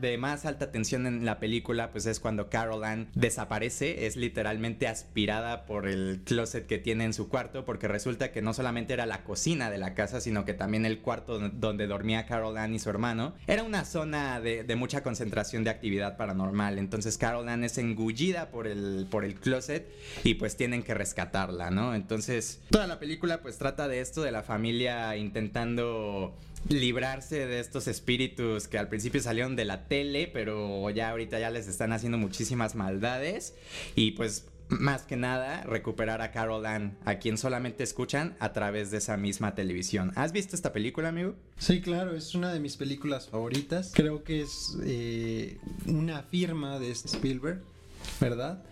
de 0.00 0.18
más 0.18 0.44
alta 0.44 0.70
tensión 0.70 1.06
en 1.06 1.24
la 1.24 1.38
película, 1.38 1.90
pues 1.90 2.06
es 2.06 2.20
cuando 2.20 2.48
Carol 2.50 2.84
Ann 2.84 3.08
desaparece, 3.14 4.06
es 4.06 4.16
literalmente 4.16 4.86
aspirada 4.86 5.66
por 5.66 5.88
el 5.88 6.22
closet 6.24 6.66
que 6.66 6.78
tiene 6.78 7.04
en 7.04 7.14
su 7.14 7.28
cuarto, 7.28 7.64
porque 7.64 7.88
resulta 7.88 8.32
que 8.32 8.42
no 8.42 8.54
solamente 8.54 8.92
era 8.92 9.06
la 9.06 9.24
cocina 9.24 9.70
de 9.70 9.78
la 9.78 9.94
casa, 9.94 10.20
sino 10.20 10.44
que 10.44 10.54
también 10.54 10.86
el 10.86 11.00
cuarto 11.00 11.38
donde 11.38 11.86
dormía 11.86 12.26
Carol 12.26 12.56
Ann 12.58 12.74
y 12.74 12.78
su 12.78 12.90
hermano, 12.90 13.34
era 13.46 13.62
una 13.62 13.84
zona 13.84 14.40
de, 14.40 14.64
de 14.64 14.76
mucha 14.76 15.02
concentración 15.02 15.64
de 15.64 15.70
actividad 15.70 16.16
paranormal. 16.16 16.78
Entonces 16.78 17.18
Carol 17.18 17.48
Ann 17.48 17.64
es 17.64 17.78
engullida 17.78 18.50
por 18.50 18.66
el, 18.66 19.06
por 19.10 19.24
el 19.24 19.34
closet 19.34 19.88
y 20.22 20.34
pues 20.34 20.56
tienen 20.56 20.82
que 20.82 20.94
rescatarla, 20.94 21.70
¿no? 21.70 21.94
Entonces 21.94 22.60
toda 22.70 22.86
la 22.86 22.98
película 22.98 23.40
pues 23.40 23.58
trata 23.58 23.88
de 23.88 24.00
esto, 24.00 24.22
de 24.22 24.32
la 24.32 24.42
familia 24.42 25.13
intentando 25.16 26.34
librarse 26.68 27.46
de 27.46 27.60
estos 27.60 27.88
espíritus 27.88 28.68
que 28.68 28.78
al 28.78 28.88
principio 28.88 29.20
salieron 29.20 29.56
de 29.56 29.64
la 29.64 29.86
tele, 29.86 30.30
pero 30.32 30.88
ya 30.90 31.10
ahorita 31.10 31.38
ya 31.38 31.50
les 31.50 31.68
están 31.68 31.92
haciendo 31.92 32.18
muchísimas 32.18 32.74
maldades 32.74 33.54
y 33.94 34.12
pues 34.12 34.46
más 34.68 35.02
que 35.02 35.16
nada 35.16 35.62
recuperar 35.64 36.22
a 36.22 36.30
Carol 36.30 36.64
Ann, 36.64 36.96
a 37.04 37.16
quien 37.16 37.36
solamente 37.36 37.84
escuchan 37.84 38.34
a 38.40 38.52
través 38.52 38.90
de 38.90 38.98
esa 38.98 39.16
misma 39.16 39.54
televisión. 39.54 40.12
¿Has 40.14 40.32
visto 40.32 40.56
esta 40.56 40.72
película, 40.72 41.08
amigo? 41.08 41.34
Sí, 41.58 41.80
claro, 41.80 42.16
es 42.16 42.34
una 42.34 42.52
de 42.52 42.60
mis 42.60 42.76
películas 42.76 43.28
favoritas. 43.28 43.92
Creo 43.94 44.24
que 44.24 44.40
es 44.40 44.76
eh, 44.84 45.58
una 45.86 46.22
firma 46.22 46.78
de 46.78 46.90
Spielberg, 46.90 47.60
¿verdad? 48.20 48.62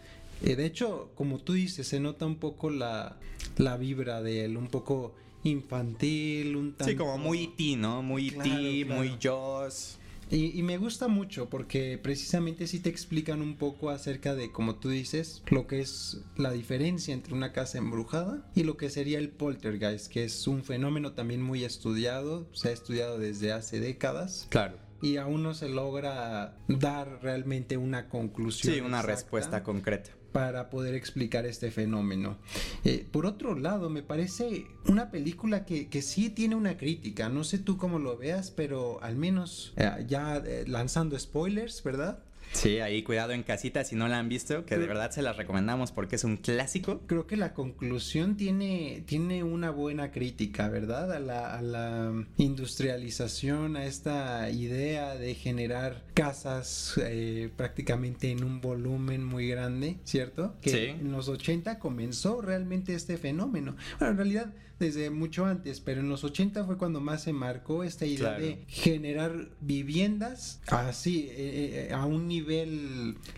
Eh, 0.43 0.57
de 0.57 0.65
hecho, 0.65 1.11
como 1.15 1.39
tú 1.39 1.53
dices, 1.53 1.87
se 1.87 2.01
nota 2.01 2.27
un 2.27 2.37
poco 2.37 2.71
la, 2.71 3.17
la 3.59 3.77
vibra 3.77 4.23
de 4.23 4.45
él, 4.45 4.57
un 4.57 4.69
poco 4.69 5.15
infantil, 5.45 6.57
un 6.57 6.73
tanto... 6.73 6.91
Sí, 6.91 6.97
como 6.97 7.19
muy 7.19 7.49
ti, 7.49 7.77
¿no? 7.77 8.03
Muy 8.03 8.31
ti, 8.31 8.85
muy 8.85 9.17
Joss. 9.23 9.99
Y, 10.31 10.63
me 10.63 10.79
gusta 10.79 11.09
mucho 11.09 11.51
porque 11.51 11.99
precisamente 11.99 12.67
sí 12.67 12.81
te 12.81 12.89
explican 12.89 13.43
un 13.43 13.57
poco 13.57 13.91
acerca 13.91 14.35
de, 14.35 14.51
como 14.51 14.77
tú 14.77 14.89
dices, 14.89 15.43
lo 15.51 15.67
que 15.67 15.81
es 15.81 16.23
la 16.39 16.53
diferencia 16.53 17.13
entre 17.13 17.35
una 17.35 17.53
casa 17.53 17.77
embrujada 17.77 18.51
y 18.55 18.63
lo 18.63 18.79
que 18.79 18.89
sería 18.89 19.19
el 19.19 19.29
poltergeist, 19.29 20.11
que 20.11 20.25
es 20.25 20.47
un 20.47 20.65
fenómeno 20.65 21.13
también 21.13 21.43
muy 21.43 21.65
estudiado, 21.65 22.49
se 22.55 22.71
ha 22.71 22.73
estudiado 22.73 23.19
desde 23.19 23.53
hace 23.53 23.79
décadas. 23.79 24.47
Claro 24.49 24.82
y 25.03 25.17
aún 25.17 25.43
no 25.43 25.53
se 25.53 25.69
logra 25.69 26.57
dar 26.69 27.19
realmente 27.23 27.77
una 27.77 28.09
conclusión. 28.09 28.75
Sí, 28.75 28.81
una 28.81 29.03
respuesta 29.03 29.63
concreta 29.63 30.13
para 30.33 30.71
poder 30.71 30.95
explicar 30.95 31.45
este 31.45 31.71
fenómeno. 31.71 32.39
Eh, 32.85 33.07
por 33.11 33.27
otro 33.27 33.55
lado, 33.55 33.91
me 33.91 34.03
parece 34.03 34.67
una 34.87 35.11
película 35.11 35.67
que, 35.67 35.89
que, 35.89 36.01
sí 36.01 36.31
tiene 36.31 36.55
una 36.55 36.79
crítica. 36.79 37.29
No 37.29 37.45
sé 37.45 37.59
tú 37.59 37.77
cómo 37.77 37.99
lo 37.99 38.17
veas, 38.17 38.51
pero 38.51 39.03
al 39.03 39.17
menos 39.17 39.75
eh, 39.77 40.07
ya 40.09 40.39
eh, 40.39 40.65
lanzando 40.67 41.19
spoilers, 41.19 41.83
¿verdad? 41.85 42.25
Sí, 42.53 42.81
ahí 42.81 43.03
cuidado 43.03 43.33
en 43.33 43.43
casita 43.43 43.85
si 43.85 43.97
no 43.97 44.09
la 44.09 44.19
han 44.19 44.29
visto, 44.29 44.65
que 44.65 44.77
de 44.77 44.87
verdad 44.87 45.11
se 45.11 45.23
las 45.23 45.37
recomendamos 45.37 45.93
porque 45.93 46.17
es 46.17 46.25
un 46.25 46.37
clásico. 46.37 47.01
Creo 47.07 47.27
que 47.27 47.37
la 47.37 47.55
conclusión 47.55 48.37
tiene, 48.37 49.03
tiene 49.07 49.43
una 49.43 49.71
buena 49.71 50.13
crítica, 50.13 50.69
¿verdad? 50.69 51.13
A 51.13 51.19
la, 51.19 51.55
a 51.55 51.63
la 51.63 52.13
industrialización, 52.37 53.77
a 53.77 53.87
esta 53.87 54.51
idea 54.51 55.15
de 55.15 55.35
generar 55.35 56.05
casas 56.15 56.95
eh, 57.03 57.51
prácticamente 57.57 58.31
en 58.31 58.45
un 58.45 58.61
volumen 58.61 59.25
muy 59.25 59.49
grande, 59.49 59.99
¿cierto? 60.05 60.55
Que 60.61 60.91
en 60.91 61.11
los 61.13 61.29
80 61.29 61.79
comenzó 61.79 62.43
realmente 62.43 62.95
este 62.95 63.17
fenómeno. 63.17 63.77
Bueno, 63.99 64.13
en 64.13 64.17
realidad 64.17 64.53
desde 64.83 65.11
mucho 65.11 65.47
antes, 65.47 65.81
pero 65.81 66.01
en 66.01 66.09
los 66.09 66.25
80 66.25 66.65
fue 66.65 66.77
cuando 66.77 67.01
más 67.01 67.23
se 67.23 67.33
marcó 67.33 67.85
esta 67.85 68.05
idea 68.05 68.33
de 68.33 68.65
generar 68.67 69.51
viviendas 69.61 70.61
así, 70.67 71.29
eh, 71.31 71.89
eh, 71.89 71.95
a 71.95 72.05
un 72.05 72.27
nivel 72.27 72.42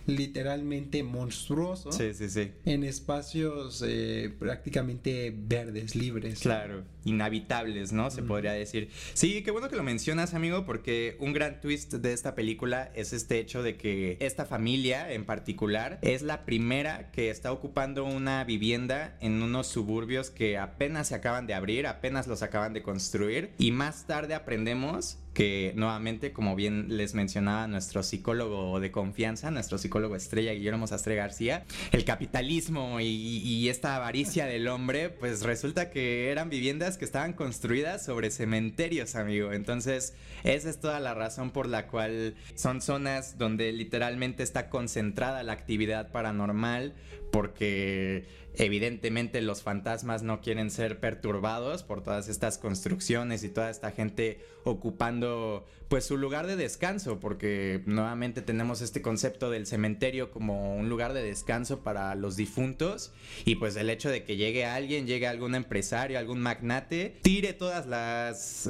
literalmente 0.07 1.03
monstruoso. 1.03 1.93
Sí, 1.93 2.15
sí, 2.15 2.29
sí. 2.29 2.53
En 2.65 2.85
espacios 2.85 3.83
eh, 3.87 4.33
prácticamente 4.39 5.35
verdes, 5.37 5.95
libres. 5.95 6.41
Claro, 6.41 6.85
inhabitables, 7.05 7.93
¿no? 7.93 8.11
Se 8.11 8.23
podría 8.23 8.53
decir. 8.53 8.91
Sí, 9.15 9.43
qué 9.43 9.51
bueno 9.51 9.69
que 9.69 9.77
lo 9.77 9.83
mencionas, 9.83 10.35
amigo, 10.35 10.65
porque 10.65 11.17
un 11.21 11.33
gran 11.33 11.61
twist 11.61 11.95
de 11.95 12.13
esta 12.13 12.35
película 12.35 12.91
es 12.95 13.13
este 13.13 13.39
hecho 13.39 13.63
de 13.63 13.77
que 13.77 14.17
esta 14.21 14.45
familia 14.45 15.13
en 15.13 15.25
particular 15.25 15.99
es 16.03 16.23
la 16.23 16.45
primera 16.45 17.11
que 17.11 17.31
está 17.31 17.53
ocupando 17.53 18.05
una 18.05 18.45
vivienda 18.45 19.17
en 19.21 19.43
unos 19.43 19.67
suburbios 19.67 20.31
que 20.31 20.59
apenas 20.59 21.09
se 21.09 21.15
acaban 21.15 21.47
de 21.47 21.55
abrir, 21.55 21.87
apenas 21.87 22.27
los 22.27 22.43
acaban 22.43 22.73
de 22.73 22.83
construir 22.83 23.53
y 23.59 23.71
más 23.71 24.07
tarde 24.07 24.35
aprendemos 24.35 25.19
que 25.35 25.73
nuevamente, 25.75 26.33
como 26.33 26.55
bien 26.55 26.97
les 26.97 27.15
mencionaba 27.15 27.67
nuestro 27.67 28.03
psicólogo 28.03 28.79
de 28.81 28.93
confianza, 28.93 29.51
nuestro 29.51 29.79
psicólogo 29.79 30.15
estrella 30.17 30.53
Guillermo 30.53 30.87
Sastre 30.87 31.17
García, 31.17 31.65
el 31.91 32.05
capitalismo 32.05 33.01
y, 33.01 33.07
y 33.07 33.69
esta 33.69 33.97
avaricia 33.97 34.47
del 34.47 34.69
hombre, 34.69 35.11
pues 35.11 35.43
resulta 35.43 35.91
que 35.91 36.31
eran 36.31 36.49
viviendas 36.49 36.94
que 36.99 37.05
estaban 37.05 37.33
construidas 37.33 38.05
sobre 38.05 38.31
cementerios, 38.31 39.15
amigo. 39.15 39.53
Entonces, 39.53 40.15
esa 40.43 40.71
es 40.71 40.81
toda 40.81 41.01
la 41.01 41.15
razón 41.15 41.51
por 41.51 41.67
la 41.67 41.87
cual 41.87 42.35
son 42.55 42.81
zonas 42.81 43.39
donde 43.39 43.73
literalmente 43.73 44.43
está 44.43 44.69
concentrada 44.69 45.43
la 45.43 45.53
actividad 45.53 46.11
paranormal, 46.13 46.95
porque 47.31 48.27
evidentemente 48.57 49.41
los 49.41 49.63
fantasmas 49.63 50.23
no 50.23 50.41
quieren 50.41 50.71
ser 50.71 51.01
perturbados 51.01 51.83
por 51.83 52.03
todas 52.03 52.29
estas 52.29 52.59
construcciones 52.59 53.45
y 53.45 53.49
toda 53.49 53.71
esta 53.71 53.91
gente 53.91 54.41
ocupando 54.65 55.67
pues 55.89 56.07
su 56.07 56.17
lugar 56.17 56.47
de 56.47 56.57
descanso 56.57 57.21
porque 57.21 57.83
nuevamente 57.87 58.43
tenemos 58.43 58.81
este 58.81 59.03
concepto 59.03 59.51
del 59.51 59.67
cementerio 59.67 60.31
como 60.31 60.77
un 60.77 60.89
lugar 60.89 61.13
de 61.13 61.23
descanso 61.23 61.81
para 61.81 62.15
los 62.15 62.37
difuntos 62.37 63.13
y 63.45 63.57
pues 63.57 63.77
el 63.77 63.91
hecho 63.91 64.09
de 64.09 64.25
que 64.25 64.37
llegue 64.37 64.65
alguien, 64.65 65.07
llegue 65.07 65.27
algún 65.27 65.55
empresario, 65.55 66.19
algún 66.19 66.41
magnate, 66.41 67.17
tire 67.23 67.53
todas 67.53 67.87
las 67.87 68.69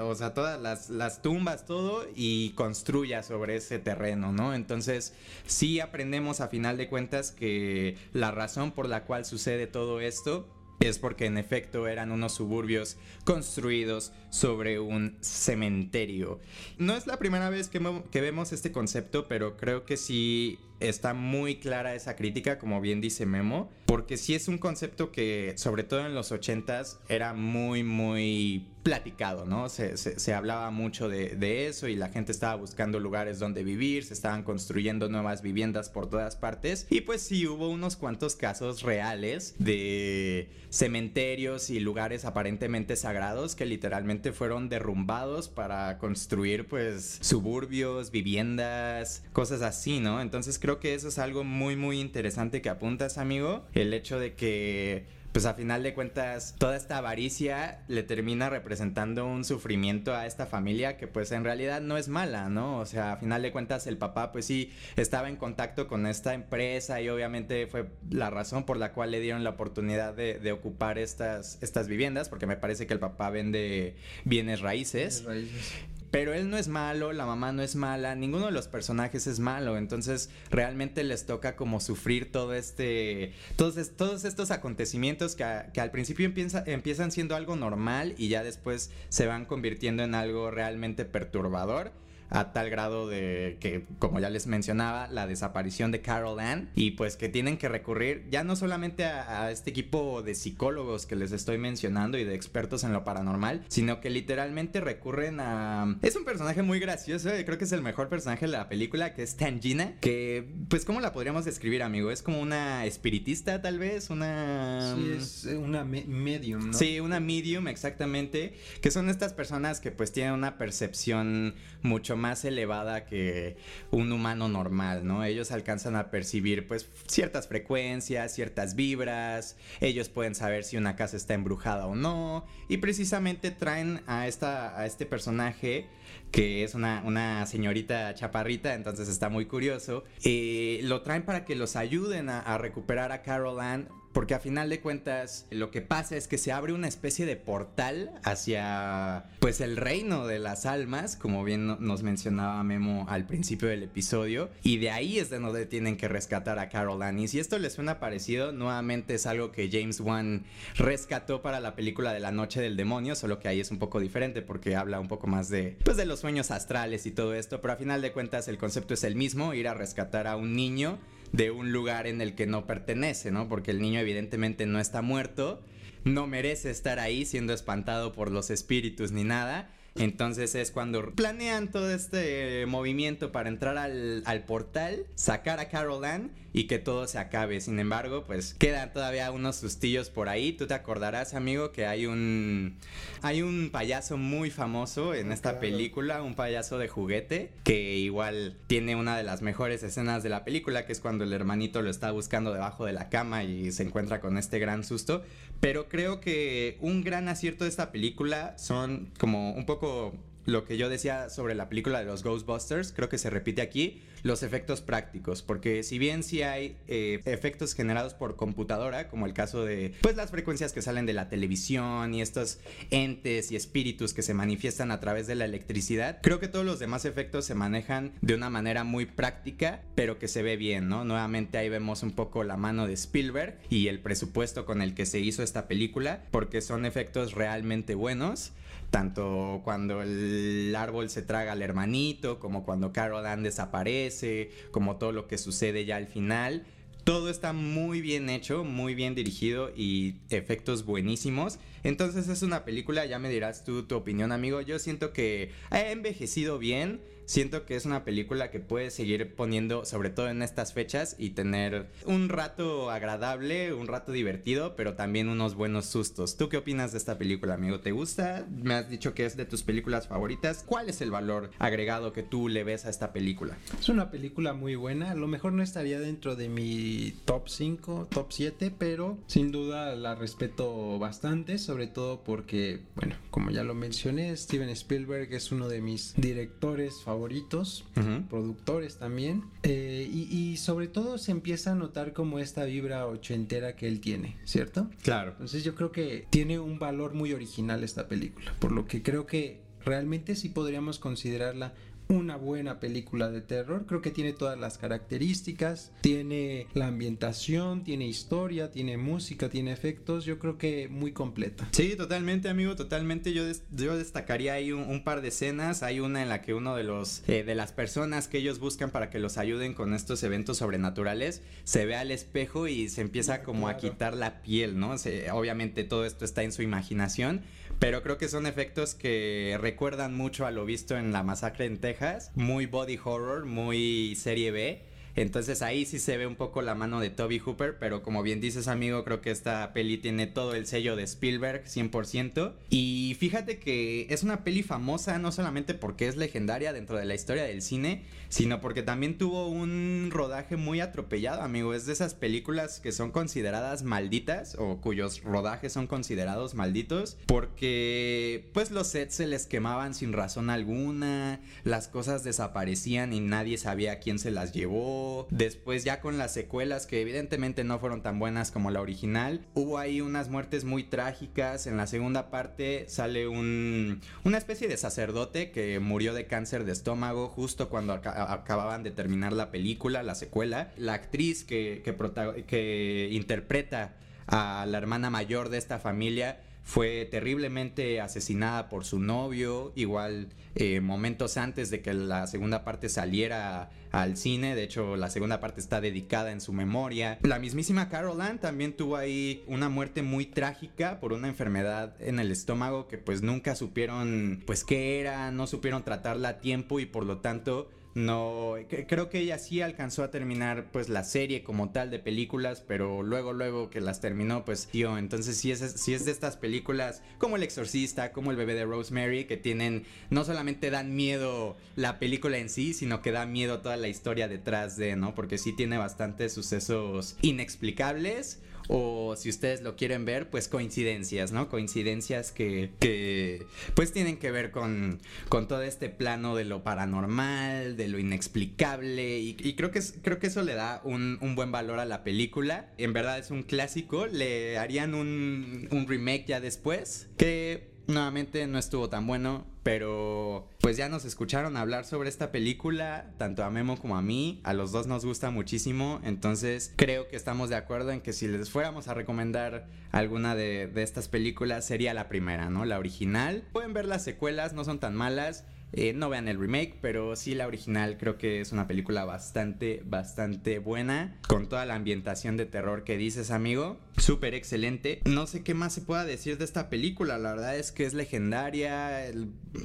o 0.00 0.14
sea, 0.14 0.34
todas 0.34 0.60
las, 0.60 0.90
las 0.90 1.22
tumbas, 1.22 1.66
todo 1.66 2.06
y 2.14 2.50
construya 2.50 3.22
sobre 3.22 3.56
ese 3.56 3.78
terreno, 3.78 4.32
¿no? 4.32 4.54
Entonces, 4.54 5.14
sí 5.46 5.80
aprendemos 5.80 6.40
a 6.40 6.48
final 6.48 6.76
de 6.76 6.88
cuentas 6.88 7.30
que 7.30 7.96
la 8.12 8.30
razón 8.30 8.72
por 8.72 8.88
la 8.88 9.04
cual 9.04 9.09
sucede 9.24 9.66
todo 9.66 10.00
esto 10.00 10.48
es 10.80 10.98
porque 10.98 11.26
en 11.26 11.36
efecto 11.36 11.86
eran 11.86 12.10
unos 12.10 12.32
suburbios 12.32 12.96
construidos 13.24 14.12
sobre 14.30 14.80
un 14.80 15.18
cementerio. 15.20 16.40
No 16.78 16.96
es 16.96 17.06
la 17.06 17.18
primera 17.18 17.50
vez 17.50 17.68
que, 17.68 17.80
que, 18.10 18.20
vemos 18.22 18.52
este 18.52 18.72
concepto, 18.72 19.28
pero 19.28 19.58
creo 19.58 19.84
que 19.84 19.98
sí 19.98 20.58
está 20.80 21.14
muy 21.14 21.56
clara 21.56 21.94
esa 21.94 22.16
crítica, 22.16 22.58
como 22.58 22.80
bien 22.80 23.00
dice 23.00 23.26
Memo, 23.26 23.70
porque 23.86 24.16
sí 24.16 24.34
es 24.34 24.48
un 24.48 24.58
concepto 24.58 25.12
que, 25.12 25.54
sobre 25.56 25.84
todo 25.84 26.06
en 26.06 26.14
los 26.14 26.32
80s, 26.32 26.98
era 27.08 27.34
muy, 27.34 27.84
muy 27.84 28.66
platicado, 28.82 29.44
¿no? 29.44 29.68
Se, 29.68 29.96
se, 29.96 30.34
hablaba 30.34 30.70
mucho 30.70 31.08
de, 31.08 31.36
de, 31.36 31.66
eso 31.66 31.86
y 31.86 31.96
la 31.96 32.08
gente 32.08 32.32
estaba 32.32 32.54
buscando 32.54 32.98
lugares 32.98 33.38
donde 33.38 33.62
vivir, 33.62 34.04
se 34.04 34.14
estaban 34.14 34.42
construyendo 34.42 35.08
nuevas 35.08 35.42
viviendas 35.42 35.90
por 35.90 36.08
todas 36.08 36.36
partes 36.36 36.86
y 36.88 37.02
pues 37.02 37.20
sí 37.20 37.46
hubo 37.46 37.68
unos 37.68 37.96
cuantos 37.96 38.36
casos 38.36 38.82
reales 38.82 39.54
de 39.58 40.48
cementerios 40.70 41.68
y 41.68 41.80
lugares 41.80 42.24
aparentemente 42.24 42.96
sagrados 42.96 43.54
que 43.54 43.66
literalmente 43.66 44.32
fueron 44.32 44.68
derrumbados 44.68 45.48
para 45.48 45.98
construir 45.98 46.66
pues 46.66 47.18
suburbios, 47.20 48.10
viviendas, 48.10 49.24
cosas 49.32 49.62
así, 49.62 50.00
¿no? 50.00 50.22
Entonces 50.22 50.58
creo 50.58 50.69
que 50.78 50.94
eso 50.94 51.08
es 51.08 51.18
algo 51.18 51.44
muy 51.44 51.76
muy 51.76 52.00
interesante 52.00 52.62
que 52.62 52.68
apuntas, 52.68 53.18
amigo. 53.18 53.64
El 53.74 53.92
hecho 53.94 54.18
de 54.18 54.34
que 54.34 55.20
pues 55.32 55.46
a 55.46 55.54
final 55.54 55.82
de 55.82 55.94
cuentas 55.94 56.56
toda 56.58 56.76
esta 56.76 56.98
avaricia 56.98 57.82
le 57.88 58.02
termina 58.02 58.50
representando 58.50 59.26
un 59.26 59.44
sufrimiento 59.44 60.14
a 60.14 60.26
esta 60.26 60.46
familia 60.46 60.96
que 60.96 61.06
pues 61.06 61.30
en 61.32 61.44
realidad 61.44 61.80
no 61.80 61.96
es 61.96 62.08
mala, 62.08 62.48
¿no? 62.48 62.78
O 62.78 62.86
sea, 62.86 63.12
a 63.12 63.16
final 63.16 63.42
de 63.42 63.52
cuentas 63.52 63.86
el 63.86 63.96
papá 63.96 64.32
pues 64.32 64.46
sí 64.46 64.72
estaba 64.96 65.28
en 65.28 65.36
contacto 65.36 65.86
con 65.86 66.06
esta 66.06 66.34
empresa 66.34 67.00
y 67.00 67.08
obviamente 67.08 67.66
fue 67.68 67.86
la 68.10 68.30
razón 68.30 68.64
por 68.64 68.76
la 68.76 68.92
cual 68.92 69.12
le 69.12 69.20
dieron 69.20 69.44
la 69.44 69.50
oportunidad 69.50 70.14
de, 70.14 70.50
ocupar 70.50 70.98
estas, 70.98 71.58
estas 71.62 71.86
viviendas, 71.86 72.28
porque 72.28 72.46
me 72.46 72.56
parece 72.56 72.86
que 72.88 72.92
el 72.92 72.98
papá 72.98 73.30
vende 73.30 73.94
bienes 74.24 74.60
raíces. 74.60 75.24
Bienes 75.24 75.44
raíces. 75.44 75.99
Pero 76.10 76.34
él 76.34 76.50
no 76.50 76.56
es 76.56 76.68
malo, 76.68 77.12
la 77.12 77.26
mamá 77.26 77.52
no 77.52 77.62
es 77.62 77.76
mala, 77.76 78.14
ninguno 78.14 78.46
de 78.46 78.52
los 78.52 78.68
personajes 78.68 79.26
es 79.26 79.38
malo. 79.38 79.76
Entonces 79.76 80.30
realmente 80.50 81.04
les 81.04 81.26
toca 81.26 81.56
como 81.56 81.80
sufrir 81.80 82.32
todo 82.32 82.54
este. 82.54 83.32
Todos, 83.56 83.96
todos 83.96 84.24
estos 84.24 84.50
acontecimientos 84.50 85.36
que, 85.36 85.44
que 85.72 85.80
al 85.80 85.90
principio 85.90 86.30
empiezan 86.66 87.12
siendo 87.12 87.36
algo 87.36 87.56
normal 87.56 88.14
y 88.18 88.28
ya 88.28 88.42
después 88.42 88.90
se 89.08 89.26
van 89.26 89.44
convirtiendo 89.44 90.02
en 90.02 90.14
algo 90.14 90.50
realmente 90.50 91.04
perturbador 91.04 91.92
a 92.30 92.52
tal 92.52 92.70
grado 92.70 93.08
de 93.08 93.58
que, 93.60 93.84
como 93.98 94.20
ya 94.20 94.30
les 94.30 94.46
mencionaba, 94.46 95.08
la 95.08 95.26
desaparición 95.26 95.90
de 95.90 96.00
Carol 96.00 96.38
Ann 96.40 96.70
y 96.74 96.92
pues 96.92 97.16
que 97.16 97.28
tienen 97.28 97.58
que 97.58 97.68
recurrir 97.68 98.26
ya 98.30 98.44
no 98.44 98.56
solamente 98.56 99.04
a, 99.04 99.50
este 99.50 99.70
equipo 99.70 100.22
de 100.22 100.34
psicólogos 100.34 101.06
que 101.06 101.16
les 101.16 101.32
estoy 101.32 101.58
mencionando 101.58 102.18
y 102.18 102.24
de 102.24 102.34
expertos 102.34 102.84
en 102.84 102.92
lo 102.92 103.04
paranormal, 103.04 103.64
sino 103.68 104.00
que 104.00 104.10
literalmente 104.10 104.80
recurren 104.80 105.40
a... 105.40 105.98
Es 106.02 106.14
un 106.14 106.24
personaje 106.24 106.62
muy 106.62 106.78
gracioso, 106.78 107.30
creo 107.44 107.58
que 107.58 107.64
es 107.64 107.72
el 107.72 107.82
mejor 107.82 108.08
personaje 108.08 108.46
de 108.46 108.52
la 108.52 108.68
película, 108.68 109.12
que 109.14 109.22
es 109.22 109.36
Tangina, 109.36 109.94
que 110.00 110.48
pues 110.68 110.84
¿cómo 110.84 111.00
la 111.00 111.12
podríamos 111.12 111.44
describir, 111.44 111.82
amigo? 111.82 112.10
Es 112.10 112.22
como 112.22 112.40
una 112.40 112.86
espiritista 112.86 113.60
tal 113.60 113.78
vez, 113.78 114.10
una... 114.10 114.94
Sí, 114.94 115.12
es 115.16 115.44
una 115.56 115.84
medium, 115.84 116.68
¿no? 116.68 116.72
Sí, 116.72 117.00
una 117.00 117.18
medium, 117.18 117.66
exactamente, 117.66 118.54
que 118.80 118.90
son 118.90 119.10
estas 119.10 119.32
personas 119.32 119.80
que 119.80 119.90
pues 119.90 120.12
tienen 120.12 120.34
una 120.34 120.58
percepción 120.58 121.54
mucho 121.82 122.16
más 122.20 122.44
elevada 122.44 123.04
que 123.04 123.56
un 123.90 124.12
humano 124.12 124.48
normal, 124.48 125.06
¿no? 125.06 125.24
Ellos 125.24 125.50
alcanzan 125.50 125.96
a 125.96 126.10
percibir 126.10 126.68
pues 126.68 126.88
ciertas 127.06 127.48
frecuencias, 127.48 128.32
ciertas 128.32 128.74
vibras, 128.76 129.56
ellos 129.80 130.08
pueden 130.08 130.34
saber 130.34 130.64
si 130.64 130.76
una 130.76 130.94
casa 130.94 131.16
está 131.16 131.34
embrujada 131.34 131.86
o 131.86 131.96
no, 131.96 132.46
y 132.68 132.76
precisamente 132.76 133.50
traen 133.50 134.02
a, 134.06 134.28
esta, 134.28 134.78
a 134.78 134.86
este 134.86 135.06
personaje 135.06 135.88
que 136.30 136.62
es 136.62 136.74
una, 136.74 137.02
una 137.04 137.46
señorita 137.46 138.14
chaparrita, 138.14 138.74
entonces 138.74 139.08
está 139.08 139.28
muy 139.28 139.46
curioso, 139.46 140.04
eh, 140.24 140.80
lo 140.84 141.02
traen 141.02 141.24
para 141.24 141.44
que 141.44 141.56
los 141.56 141.74
ayuden 141.74 142.28
a, 142.28 142.40
a 142.40 142.58
recuperar 142.58 143.10
a 143.12 143.22
Carol 143.22 143.60
Ann 143.60 143.88
porque 144.12 144.34
a 144.34 144.40
final 144.40 144.68
de 144.68 144.80
cuentas 144.80 145.46
lo 145.50 145.70
que 145.70 145.82
pasa 145.82 146.16
es 146.16 146.26
que 146.26 146.38
se 146.38 146.52
abre 146.52 146.72
una 146.72 146.88
especie 146.88 147.26
de 147.26 147.36
portal 147.36 148.12
hacia 148.24 149.24
pues 149.38 149.60
el 149.60 149.76
reino 149.76 150.26
de 150.26 150.38
las 150.38 150.66
almas, 150.66 151.16
como 151.16 151.44
bien 151.44 151.66
nos 151.66 152.02
mencionaba 152.02 152.62
Memo 152.64 153.06
al 153.08 153.26
principio 153.26 153.68
del 153.68 153.84
episodio, 153.84 154.50
y 154.62 154.78
de 154.78 154.90
ahí 154.90 155.18
es 155.18 155.30
de 155.30 155.38
donde 155.38 155.66
tienen 155.66 155.96
que 155.96 156.08
rescatar 156.08 156.58
a 156.58 156.68
Carol 156.68 157.02
Ann. 157.02 157.18
Y 157.18 157.28
si 157.28 157.38
esto 157.38 157.58
les 157.58 157.74
suena 157.74 158.00
parecido, 158.00 158.52
nuevamente 158.52 159.14
es 159.14 159.26
algo 159.26 159.52
que 159.52 159.70
James 159.70 160.00
Wan 160.00 160.44
rescató 160.76 161.42
para 161.42 161.60
la 161.60 161.74
película 161.74 162.12
de 162.12 162.20
La 162.20 162.32
Noche 162.32 162.60
del 162.60 162.76
Demonio, 162.76 163.14
solo 163.14 163.38
que 163.38 163.48
ahí 163.48 163.60
es 163.60 163.70
un 163.70 163.78
poco 163.78 164.00
diferente 164.00 164.42
porque 164.42 164.76
habla 164.76 165.00
un 165.00 165.08
poco 165.08 165.26
más 165.26 165.48
de 165.48 165.78
pues 165.84 165.96
de 165.96 166.06
los 166.06 166.20
sueños 166.20 166.50
astrales 166.50 167.06
y 167.06 167.10
todo 167.10 167.34
esto, 167.34 167.60
pero 167.60 167.74
a 167.74 167.76
final 167.76 168.02
de 168.02 168.12
cuentas 168.12 168.48
el 168.48 168.58
concepto 168.58 168.94
es 168.94 169.04
el 169.04 169.14
mismo, 169.14 169.54
ir 169.54 169.68
a 169.68 169.74
rescatar 169.74 170.26
a 170.26 170.36
un 170.36 170.56
niño 170.56 170.98
de 171.32 171.50
un 171.50 171.72
lugar 171.72 172.06
en 172.06 172.20
el 172.20 172.34
que 172.34 172.46
no 172.46 172.66
pertenece, 172.66 173.30
¿no? 173.30 173.48
Porque 173.48 173.70
el 173.70 173.80
niño 173.80 174.00
evidentemente 174.00 174.66
no 174.66 174.80
está 174.80 175.02
muerto, 175.02 175.62
no 176.04 176.26
merece 176.26 176.70
estar 176.70 176.98
ahí 176.98 177.24
siendo 177.24 177.52
espantado 177.52 178.12
por 178.12 178.30
los 178.30 178.50
espíritus 178.50 179.12
ni 179.12 179.24
nada. 179.24 179.70
Entonces 179.96 180.54
es 180.54 180.70
cuando 180.70 181.14
planean 181.14 181.70
todo 181.70 181.92
este 181.92 182.64
movimiento 182.66 183.32
para 183.32 183.48
entrar 183.48 183.76
al, 183.76 184.22
al 184.24 184.44
portal, 184.44 185.06
sacar 185.16 185.58
a 185.58 185.68
Carol 185.68 186.04
Ann 186.04 186.32
y 186.52 186.64
que 186.64 186.78
todo 186.78 187.06
se 187.06 187.18
acabe. 187.18 187.60
Sin 187.60 187.78
embargo, 187.78 188.24
pues 188.24 188.54
quedan 188.54 188.92
todavía 188.92 189.30
unos 189.30 189.56
sustillos 189.56 190.10
por 190.10 190.28
ahí. 190.28 190.52
Tú 190.52 190.66
te 190.66 190.74
acordarás, 190.74 191.34
amigo, 191.34 191.72
que 191.72 191.86
hay 191.86 192.06
un 192.06 192.76
hay 193.22 193.42
un 193.42 193.70
payaso 193.70 194.16
muy 194.16 194.50
famoso 194.50 195.14
en 195.14 195.32
esta 195.32 195.60
película, 195.60 196.22
un 196.22 196.34
payaso 196.34 196.78
de 196.78 196.88
juguete 196.88 197.52
que 197.64 197.96
igual 197.96 198.56
tiene 198.66 198.96
una 198.96 199.16
de 199.16 199.22
las 199.22 199.42
mejores 199.42 199.82
escenas 199.82 200.22
de 200.22 200.28
la 200.28 200.44
película, 200.44 200.86
que 200.86 200.92
es 200.92 201.00
cuando 201.00 201.24
el 201.24 201.32
hermanito 201.32 201.82
lo 201.82 201.90
está 201.90 202.10
buscando 202.10 202.52
debajo 202.52 202.84
de 202.84 202.92
la 202.92 203.08
cama 203.08 203.44
y 203.44 203.72
se 203.72 203.82
encuentra 203.82 204.20
con 204.20 204.38
este 204.38 204.58
gran 204.58 204.84
susto. 204.84 205.22
Pero 205.60 205.88
creo 205.88 206.20
que 206.20 206.78
un 206.80 207.04
gran 207.04 207.28
acierto 207.28 207.64
de 207.64 207.70
esta 207.70 207.92
película 207.92 208.56
son 208.58 209.10
como 209.18 209.52
un 209.52 209.66
poco 209.66 210.14
lo 210.46 210.64
que 210.64 210.76
yo 210.76 210.88
decía 210.88 211.30
sobre 211.30 211.54
la 211.54 211.68
película 211.68 212.00
de 212.00 212.06
los 212.06 212.22
Ghostbusters, 212.22 212.92
creo 212.92 213.08
que 213.08 213.18
se 213.18 213.30
repite 213.30 213.62
aquí, 213.62 214.02
los 214.22 214.42
efectos 214.42 214.80
prácticos, 214.80 215.42
porque 215.42 215.82
si 215.82 215.98
bien 215.98 216.22
sí 216.22 216.42
hay 216.42 216.76
eh, 216.88 217.20
efectos 217.24 217.74
generados 217.74 218.14
por 218.14 218.36
computadora, 218.36 219.08
como 219.08 219.26
el 219.26 219.32
caso 219.32 219.64
de 219.64 219.94
pues 220.02 220.16
las 220.16 220.30
frecuencias 220.30 220.72
que 220.72 220.82
salen 220.82 221.06
de 221.06 221.12
la 221.12 221.28
televisión 221.28 222.14
y 222.14 222.20
estos 222.20 222.58
entes 222.90 223.50
y 223.50 223.56
espíritus 223.56 224.12
que 224.12 224.22
se 224.22 224.34
manifiestan 224.34 224.90
a 224.90 225.00
través 225.00 225.26
de 225.26 225.34
la 225.34 225.44
electricidad, 225.44 226.18
creo 226.22 226.40
que 226.40 226.48
todos 226.48 226.66
los 226.66 226.78
demás 226.78 227.04
efectos 227.04 227.44
se 227.44 227.54
manejan 227.54 228.12
de 228.20 228.34
una 228.34 228.50
manera 228.50 228.84
muy 228.84 229.06
práctica, 229.06 229.82
pero 229.94 230.18
que 230.18 230.28
se 230.28 230.42
ve 230.42 230.56
bien, 230.56 230.88
¿no? 230.88 231.04
Nuevamente 231.04 231.58
ahí 231.58 231.68
vemos 231.68 232.02
un 232.02 232.12
poco 232.12 232.44
la 232.44 232.56
mano 232.56 232.86
de 232.86 232.94
Spielberg 232.94 233.58
y 233.70 233.88
el 233.88 234.00
presupuesto 234.00 234.66
con 234.66 234.82
el 234.82 234.94
que 234.94 235.06
se 235.06 235.20
hizo 235.20 235.42
esta 235.42 235.66
película, 235.66 236.24
porque 236.30 236.60
son 236.60 236.84
efectos 236.84 237.32
realmente 237.32 237.94
buenos 237.94 238.52
tanto 238.90 239.60
cuando 239.64 240.02
el 240.02 240.74
árbol 240.76 241.08
se 241.10 241.22
traga 241.22 241.52
al 241.52 241.62
hermanito, 241.62 242.38
como 242.38 242.64
cuando 242.64 242.92
Carol 242.92 243.26
Ann 243.26 243.42
desaparece, 243.42 244.50
como 244.70 244.96
todo 244.96 245.12
lo 245.12 245.26
que 245.26 245.38
sucede 245.38 245.84
ya 245.84 245.96
al 245.96 246.06
final. 246.06 246.66
Todo 247.04 247.30
está 247.30 247.52
muy 247.52 248.02
bien 248.02 248.28
hecho, 248.28 248.62
muy 248.62 248.94
bien 248.94 249.14
dirigido 249.14 249.70
y 249.74 250.16
efectos 250.28 250.84
buenísimos. 250.84 251.58
Entonces 251.82 252.28
es 252.28 252.42
una 252.42 252.64
película, 252.64 253.06
ya 253.06 253.18
me 253.18 253.30
dirás 253.30 253.64
tú 253.64 253.84
tu 253.84 253.96
opinión 253.96 254.32
amigo, 254.32 254.60
yo 254.60 254.78
siento 254.78 255.12
que 255.12 255.50
ha 255.70 255.80
envejecido 255.90 256.58
bien, 256.58 257.00
siento 257.30 257.64
que 257.64 257.76
es 257.76 257.86
una 257.86 258.04
película 258.04 258.50
que 258.50 258.58
puede 258.58 258.90
seguir 258.90 259.34
poniendo, 259.34 259.84
sobre 259.84 260.10
todo 260.10 260.28
en 260.28 260.42
estas 260.42 260.72
fechas, 260.72 261.14
y 261.16 261.30
tener 261.30 261.88
un 262.04 262.28
rato 262.28 262.90
agradable, 262.90 263.72
un 263.72 263.86
rato 263.86 264.10
divertido, 264.10 264.74
pero 264.74 264.94
también 264.94 265.28
unos 265.28 265.54
buenos 265.54 265.86
sustos. 265.86 266.36
¿Tú 266.36 266.48
qué 266.48 266.56
opinas 266.56 266.92
de 266.92 266.98
esta 266.98 267.18
película, 267.18 267.54
amigo? 267.54 267.80
¿Te 267.80 267.92
gusta? 267.92 268.46
Me 268.50 268.74
has 268.74 268.90
dicho 268.90 269.14
que 269.14 269.26
es 269.26 269.36
de 269.36 269.44
tus 269.44 269.62
películas 269.62 270.08
favoritas. 270.08 270.64
¿Cuál 270.66 270.88
es 270.88 271.00
el 271.00 271.12
valor 271.12 271.50
agregado 271.58 272.12
que 272.12 272.24
tú 272.24 272.48
le 272.48 272.64
ves 272.64 272.84
a 272.84 272.90
esta 272.90 273.12
película? 273.12 273.56
Es 273.78 273.88
una 273.88 274.10
película 274.10 274.52
muy 274.52 274.74
buena, 274.74 275.12
a 275.12 275.14
lo 275.14 275.28
mejor 275.28 275.52
no 275.52 275.62
estaría 275.62 276.00
dentro 276.00 276.34
de 276.34 276.48
mi 276.48 277.14
top 277.26 277.48
5, 277.48 278.08
top 278.10 278.32
7, 278.32 278.72
pero 278.76 279.18
sin 279.28 279.52
duda 279.52 279.94
la 279.94 280.16
respeto 280.16 280.98
bastante, 280.98 281.58
sobre 281.58 281.86
todo 281.86 282.24
porque, 282.24 282.80
bueno, 282.96 283.14
como 283.30 283.52
ya 283.52 283.62
lo 283.62 283.74
mencioné, 283.74 284.36
Steven 284.36 284.68
Spielberg 284.70 285.32
es 285.32 285.52
uno 285.52 285.68
de 285.68 285.80
mis 285.80 286.14
directores 286.16 287.02
favoritos 287.02 287.19
favoritos, 287.20 287.84
productores 288.30 288.96
también. 288.96 289.44
Eh, 289.62 290.08
y, 290.10 290.56
sobre 290.56 290.88
todo 290.88 291.18
se 291.18 291.32
empieza 291.32 291.72
a 291.72 291.74
notar 291.74 292.14
como 292.14 292.38
esta 292.38 292.64
vibra 292.64 293.06
ochentera 293.06 293.76
que 293.76 293.86
él 293.88 294.00
tiene, 294.00 294.38
¿cierto? 294.44 294.88
Claro. 295.02 295.32
Entonces 295.32 295.62
yo 295.64 295.74
creo 295.74 295.92
que 295.92 296.26
tiene 296.30 296.58
un 296.58 296.78
valor 296.78 297.12
muy 297.12 297.34
original 297.34 297.84
esta 297.84 298.08
película, 298.08 298.54
por 298.58 298.72
lo 298.72 298.86
que 298.86 299.02
creo 299.02 299.26
que 299.26 299.60
realmente 299.84 300.34
sí 300.34 300.48
podríamos 300.48 300.98
considerarla 300.98 301.74
una 302.10 302.36
buena 302.36 302.80
película 302.80 303.30
de 303.30 303.40
terror. 303.40 303.86
Creo 303.86 304.02
que 304.02 304.10
tiene 304.10 304.32
todas 304.32 304.58
las 304.58 304.78
características, 304.78 305.92
tiene 306.00 306.66
la 306.74 306.88
ambientación, 306.88 307.84
tiene 307.84 308.06
historia, 308.06 308.70
tiene 308.70 308.96
música, 308.96 309.48
tiene 309.48 309.72
efectos. 309.72 310.24
Yo 310.24 310.38
creo 310.38 310.58
que 310.58 310.88
muy 310.88 311.12
completa. 311.12 311.68
Sí, 311.72 311.96
totalmente, 311.96 312.48
amigo, 312.48 312.76
totalmente. 312.76 313.32
Yo, 313.32 313.44
yo 313.72 313.96
destacaría 313.96 314.54
ahí 314.54 314.72
un, 314.72 315.04
par 315.04 315.22
de 315.22 315.28
escenas. 315.28 315.82
Hay 315.82 316.00
una 316.00 316.22
en 316.22 316.28
la 316.28 316.42
que 316.42 316.52
uno 316.52 316.76
de 316.76 316.84
los 316.84 317.22
eh, 317.28 317.42
de 317.42 317.54
las 317.54 317.72
personas 317.72 318.28
que 318.28 318.38
ellos 318.38 318.58
buscan 318.58 318.90
para 318.90 319.08
que 319.08 319.18
los 319.18 319.38
ayuden 319.38 319.72
con 319.72 319.94
estos 319.94 320.22
eventos 320.22 320.58
sobrenaturales 320.58 321.42
se 321.64 321.86
ve 321.86 321.96
al 321.96 322.10
espejo 322.10 322.68
y 322.68 322.88
se 322.88 323.00
empieza 323.00 323.42
como 323.42 323.68
a 323.68 323.76
quitar 323.76 324.14
la 324.14 324.42
piel, 324.42 324.78
¿no? 324.78 324.94
obviamente 325.32 325.84
todo 325.84 326.04
esto 326.04 326.24
está 326.24 326.42
en 326.42 326.52
su 326.52 326.62
imaginación 326.62 327.42
pero 327.80 328.02
creo 328.02 328.18
que 328.18 328.28
son 328.28 328.46
efectos 328.46 328.94
que 328.94 329.56
recuerdan 329.58 330.14
mucho 330.14 330.44
a 330.44 330.50
lo 330.50 330.66
visto 330.66 330.98
en 330.98 331.12
la 331.12 331.22
masacre 331.22 331.64
en 331.64 331.78
Texas. 331.78 332.30
Muy 332.34 332.66
body 332.66 333.00
horror, 333.02 333.46
muy 333.46 334.14
serie 334.16 334.50
B. 334.50 334.82
Entonces 335.16 335.62
ahí 335.62 335.84
sí 335.86 335.98
se 335.98 336.16
ve 336.16 336.26
un 336.26 336.36
poco 336.36 336.62
la 336.62 336.74
mano 336.74 337.00
de 337.00 337.10
Toby 337.10 337.38
Hooper, 337.38 337.78
pero 337.78 338.02
como 338.02 338.22
bien 338.22 338.40
dices 338.40 338.68
amigo, 338.68 339.04
creo 339.04 339.20
que 339.20 339.30
esta 339.30 339.72
peli 339.72 339.98
tiene 339.98 340.26
todo 340.26 340.54
el 340.54 340.66
sello 340.66 340.96
de 340.96 341.02
Spielberg 341.04 341.64
100%. 341.64 342.52
Y 342.70 343.16
fíjate 343.18 343.58
que 343.58 344.06
es 344.10 344.22
una 344.22 344.44
peli 344.44 344.62
famosa 344.62 345.18
no 345.18 345.32
solamente 345.32 345.74
porque 345.74 346.08
es 346.08 346.16
legendaria 346.16 346.72
dentro 346.72 346.96
de 346.96 347.04
la 347.04 347.14
historia 347.14 347.44
del 347.44 347.62
cine, 347.62 348.02
sino 348.28 348.60
porque 348.60 348.82
también 348.82 349.18
tuvo 349.18 349.48
un 349.48 350.08
rodaje 350.10 350.56
muy 350.56 350.80
atropellado, 350.80 351.42
amigo. 351.42 351.74
Es 351.74 351.86
de 351.86 351.92
esas 351.92 352.14
películas 352.14 352.80
que 352.80 352.92
son 352.92 353.10
consideradas 353.10 353.82
malditas 353.82 354.56
o 354.58 354.80
cuyos 354.80 355.22
rodajes 355.22 355.72
son 355.72 355.86
considerados 355.86 356.54
malditos 356.54 357.16
porque 357.26 358.48
pues 358.52 358.70
los 358.70 358.88
sets 358.88 359.14
se 359.14 359.26
les 359.26 359.46
quemaban 359.46 359.94
sin 359.94 360.12
razón 360.12 360.50
alguna, 360.50 361.40
las 361.64 361.88
cosas 361.88 362.24
desaparecían 362.24 363.12
y 363.12 363.20
nadie 363.20 363.58
sabía 363.58 363.98
quién 363.98 364.18
se 364.18 364.30
las 364.30 364.52
llevó 364.52 364.99
Después 365.30 365.84
ya 365.84 366.00
con 366.00 366.18
las 366.18 366.32
secuelas 366.32 366.86
que 366.86 367.00
evidentemente 367.00 367.64
no 367.64 367.78
fueron 367.78 368.02
tan 368.02 368.18
buenas 368.18 368.50
como 368.50 368.70
la 368.70 368.80
original. 368.80 369.46
Hubo 369.54 369.78
ahí 369.78 370.00
unas 370.00 370.28
muertes 370.28 370.64
muy 370.64 370.84
trágicas. 370.84 371.66
En 371.66 371.76
la 371.76 371.86
segunda 371.86 372.30
parte 372.30 372.86
sale 372.88 373.28
un, 373.28 374.00
una 374.24 374.38
especie 374.38 374.68
de 374.68 374.76
sacerdote 374.76 375.50
que 375.50 375.78
murió 375.80 376.14
de 376.14 376.26
cáncer 376.26 376.64
de 376.64 376.72
estómago 376.72 377.28
justo 377.28 377.68
cuando 377.68 377.92
acababan 377.92 378.82
de 378.82 378.90
terminar 378.90 379.32
la 379.32 379.50
película, 379.50 380.02
la 380.02 380.14
secuela. 380.14 380.72
La 380.76 380.94
actriz 380.94 381.44
que, 381.44 381.82
que, 381.84 382.44
que 382.46 383.08
interpreta 383.12 383.94
a 384.26 384.64
la 384.66 384.78
hermana 384.78 385.10
mayor 385.10 385.48
de 385.48 385.58
esta 385.58 385.78
familia 385.78 386.40
fue 386.70 387.04
terriblemente 387.04 388.00
asesinada 388.00 388.68
por 388.68 388.84
su 388.84 389.00
novio, 389.00 389.72
igual 389.74 390.28
eh, 390.54 390.80
momentos 390.80 391.36
antes 391.36 391.68
de 391.68 391.82
que 391.82 391.92
la 391.94 392.28
segunda 392.28 392.62
parte 392.62 392.88
saliera 392.88 393.70
al 393.90 394.16
cine, 394.16 394.54
de 394.54 394.62
hecho 394.62 394.94
la 394.94 395.10
segunda 395.10 395.40
parte 395.40 395.60
está 395.60 395.80
dedicada 395.80 396.30
en 396.30 396.40
su 396.40 396.52
memoria. 396.52 397.18
La 397.22 397.40
mismísima 397.40 397.88
Carol 397.88 398.20
Ann 398.20 398.38
también 398.38 398.76
tuvo 398.76 398.94
ahí 398.96 399.42
una 399.48 399.68
muerte 399.68 400.02
muy 400.02 400.26
trágica 400.26 401.00
por 401.00 401.12
una 401.12 401.26
enfermedad 401.26 401.96
en 401.98 402.20
el 402.20 402.30
estómago 402.30 402.86
que 402.86 402.98
pues 402.98 403.20
nunca 403.20 403.56
supieron 403.56 404.40
pues 404.46 404.62
qué 404.62 405.00
era, 405.00 405.32
no 405.32 405.48
supieron 405.48 405.82
tratarla 405.82 406.28
a 406.28 406.38
tiempo 406.38 406.78
y 406.78 406.86
por 406.86 407.04
lo 407.04 407.18
tanto 407.18 407.68
no 407.94 408.54
creo 408.68 409.08
que 409.08 409.18
ella 409.18 409.38
sí 409.38 409.60
alcanzó 409.60 410.04
a 410.04 410.10
terminar 410.10 410.66
pues 410.72 410.88
la 410.88 411.02
serie 411.02 411.42
como 411.42 411.70
tal 411.70 411.90
de 411.90 411.98
películas 411.98 412.62
pero 412.66 413.02
luego 413.02 413.32
luego 413.32 413.68
que 413.68 413.80
las 413.80 414.00
terminó 414.00 414.44
pues 414.44 414.66
tío 414.66 414.96
entonces 414.96 415.36
si 415.36 415.50
es 415.50 415.60
si 415.60 415.94
es 415.94 416.04
de 416.04 416.12
estas 416.12 416.36
películas 416.36 417.02
como 417.18 417.36
el 417.36 417.42
exorcista 417.42 418.12
como 418.12 418.30
el 418.30 418.36
bebé 418.36 418.54
de 418.54 418.64
Rosemary 418.64 419.24
que 419.24 419.36
tienen 419.36 419.84
no 420.08 420.24
solamente 420.24 420.70
dan 420.70 420.94
miedo 420.94 421.56
la 421.74 421.98
película 421.98 422.38
en 422.38 422.48
sí 422.48 422.74
sino 422.74 423.02
que 423.02 423.10
da 423.10 423.26
miedo 423.26 423.60
toda 423.60 423.76
la 423.76 423.88
historia 423.88 424.28
detrás 424.28 424.76
de 424.76 424.94
no 424.94 425.14
porque 425.14 425.38
sí 425.38 425.52
tiene 425.52 425.76
bastantes 425.76 426.32
sucesos 426.32 427.16
inexplicables 427.22 428.40
o 428.72 429.16
si 429.16 429.28
ustedes 429.28 429.62
lo 429.62 429.74
quieren 429.74 430.04
ver, 430.04 430.30
pues 430.30 430.46
coincidencias, 430.46 431.32
¿no? 431.32 431.48
Coincidencias 431.48 432.30
que, 432.30 432.70
que 432.78 433.44
pues 433.74 433.92
tienen 433.92 434.16
que 434.16 434.30
ver 434.30 434.52
con, 434.52 435.00
con 435.28 435.48
todo 435.48 435.62
este 435.62 435.88
plano 435.88 436.36
de 436.36 436.44
lo 436.44 436.62
paranormal, 436.62 437.76
de 437.76 437.88
lo 437.88 437.98
inexplicable 437.98 439.18
y, 439.18 439.34
creo, 439.54 439.72
que 439.72 439.80
creo 440.02 440.20
que 440.20 440.28
eso 440.28 440.42
le 440.42 440.54
da 440.54 440.80
un, 440.84 441.18
un, 441.20 441.34
buen 441.34 441.50
valor 441.50 441.80
a 441.80 441.84
la 441.84 442.04
película. 442.04 442.70
En 442.78 442.92
verdad 442.92 443.18
es 443.18 443.32
un 443.32 443.42
clásico, 443.42 444.06
le 444.06 444.56
harían 444.56 444.94
un, 444.94 445.66
un 445.72 445.88
remake 445.88 446.26
ya 446.28 446.40
después 446.40 447.08
que 447.16 447.69
Nuevamente 447.90 448.46
no 448.46 448.58
estuvo 448.58 448.88
tan 448.88 449.06
bueno, 449.06 449.44
pero 449.62 450.48
pues 450.60 450.76
ya 450.76 450.88
nos 450.88 451.04
escucharon 451.04 451.56
hablar 451.56 451.84
sobre 451.84 452.08
esta 452.08 452.30
película, 452.30 453.10
tanto 453.18 453.42
a 453.42 453.50
Memo 453.50 453.76
como 453.76 453.96
a 453.96 454.02
mí, 454.02 454.40
a 454.44 454.54
los 454.54 454.72
dos 454.72 454.86
nos 454.86 455.04
gusta 455.04 455.30
muchísimo, 455.30 456.00
entonces 456.04 456.72
creo 456.76 457.08
que 457.08 457.16
estamos 457.16 457.50
de 457.50 457.56
acuerdo 457.56 457.90
en 457.90 458.00
que 458.00 458.12
si 458.12 458.28
les 458.28 458.50
fuéramos 458.50 458.88
a 458.88 458.94
recomendar 458.94 459.66
alguna 459.90 460.34
de, 460.34 460.70
estas 460.76 461.08
películas 461.08 461.66
sería 461.66 461.92
la 461.94 462.08
primera, 462.08 462.48
¿no? 462.48 462.64
La 462.64 462.78
original. 462.78 463.44
Pueden 463.52 463.72
ver 463.72 463.86
las 463.86 464.04
secuelas, 464.04 464.52
no 464.52 464.64
son 464.64 464.78
tan 464.78 464.94
malas. 464.94 465.44
Eh, 465.72 465.92
no 465.92 466.08
vean 466.08 466.26
el 466.26 466.38
remake, 466.38 466.78
pero 466.80 467.14
sí 467.14 467.34
la 467.34 467.46
original 467.46 467.96
creo 467.96 468.18
que 468.18 468.40
es 468.40 468.50
una 468.50 468.66
película 468.66 469.04
bastante, 469.04 469.82
bastante 469.84 470.58
buena. 470.58 471.16
Con 471.28 471.48
toda 471.48 471.64
la 471.64 471.76
ambientación 471.76 472.36
de 472.36 472.46
terror 472.46 472.82
que 472.82 472.96
dices, 472.96 473.30
amigo. 473.30 473.78
Súper 474.00 474.34
excelente. 474.34 475.02
No 475.04 475.26
sé 475.26 475.42
qué 475.42 475.52
más 475.52 475.74
se 475.74 475.82
pueda 475.82 476.06
decir 476.06 476.38
de 476.38 476.44
esta 476.44 476.70
película. 476.70 477.18
La 477.18 477.32
verdad 477.32 477.56
es 477.56 477.70
que 477.70 477.84
es 477.84 477.92
legendaria. 477.92 479.04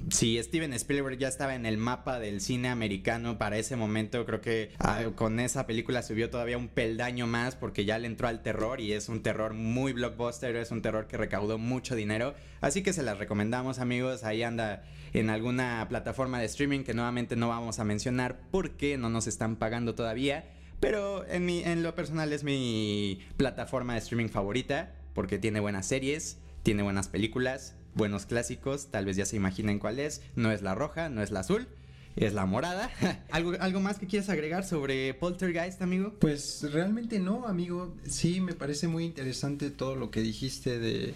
si 0.10 0.42
Steven 0.44 0.74
Spielberg 0.74 1.18
ya 1.18 1.30
estaba 1.30 1.56
en 1.56 1.66
el 1.66 1.78
mapa 1.78 2.20
del 2.20 2.42
cine 2.42 2.68
americano 2.68 3.38
para 3.38 3.58
ese 3.58 3.78
momento, 3.78 4.26
creo 4.26 4.42
que 4.42 4.72
ah, 4.80 5.04
con 5.16 5.40
esa 5.40 5.66
película 5.66 6.04
subió 6.04 6.30
todavía 6.30 6.58
un 6.58 6.68
peldaño 6.68 7.28
más 7.28 7.56
porque 7.56 7.86
ya 7.86 7.98
le 7.98 8.08
entró 8.08 8.28
al 8.28 8.44
terror 8.44 8.82
y 8.82 8.92
es 8.92 9.08
un 9.08 9.24
terror 9.24 9.54
muy 9.54 9.94
blockbuster. 9.94 10.56
Es 10.58 10.72
un 10.72 10.82
terror 10.82 11.08
que 11.08 11.16
recaudó 11.16 11.58
mucho 11.58 11.96
dinero. 11.96 12.36
Así 12.60 12.84
que 12.84 12.92
se 12.92 13.04
las 13.04 13.18
recomendamos, 13.18 13.80
amigos. 13.80 14.26
Ahí 14.26 14.44
anda 14.44 14.84
en 15.14 15.30
alguna 15.30 15.86
plataforma 15.88 16.40
de 16.40 16.46
streaming 16.46 16.84
que 16.84 16.94
nuevamente 16.94 17.38
no 17.38 17.48
vamos 17.48 17.80
a 17.80 17.86
mencionar 17.86 18.42
porque 18.52 18.98
no 18.98 19.10
nos 19.10 19.28
están 19.28 19.56
pagando 19.56 19.96
todavía. 19.96 20.55
Pero 20.86 21.28
en, 21.28 21.48
mi, 21.48 21.64
en 21.64 21.82
lo 21.82 21.96
personal 21.96 22.32
es 22.32 22.44
mi 22.44 23.20
plataforma 23.38 23.94
de 23.94 24.00
streaming 24.00 24.30
favorita 24.30 24.94
porque 25.16 25.40
tiene 25.40 25.60
buenas 25.60 25.88
series, 25.88 26.38
tiene 26.62 26.84
buenas 26.84 27.08
películas, 27.08 27.74
buenos 27.96 28.28
clásicos, 28.28 28.92
tal 28.92 29.06
vez 29.06 29.18
ya 29.18 29.26
se 29.26 29.36
imaginen 29.36 29.80
cuál 29.80 29.98
es. 29.98 30.22
No 30.36 30.52
es 30.52 30.62
la 30.62 30.76
roja, 30.76 31.10
no 31.10 31.24
es 31.24 31.32
la 31.32 31.40
azul, 31.40 31.68
es 32.16 32.36
la 32.36 32.46
morada. 32.46 32.92
¿Algo, 33.32 33.54
¿Algo 33.62 33.80
más 33.80 33.98
que 33.98 34.06
quieras 34.06 34.30
agregar 34.30 34.64
sobre 34.64 35.16
Poltergeist, 35.16 35.82
amigo? 35.82 36.14
Pues 36.20 36.72
realmente 36.72 37.18
no, 37.18 37.48
amigo. 37.48 37.96
Sí, 38.08 38.40
me 38.40 38.54
parece 38.54 38.88
muy 38.88 39.06
interesante 39.06 39.72
todo 39.72 39.96
lo 39.96 40.12
que 40.12 40.22
dijiste 40.22 40.78
de 40.78 41.16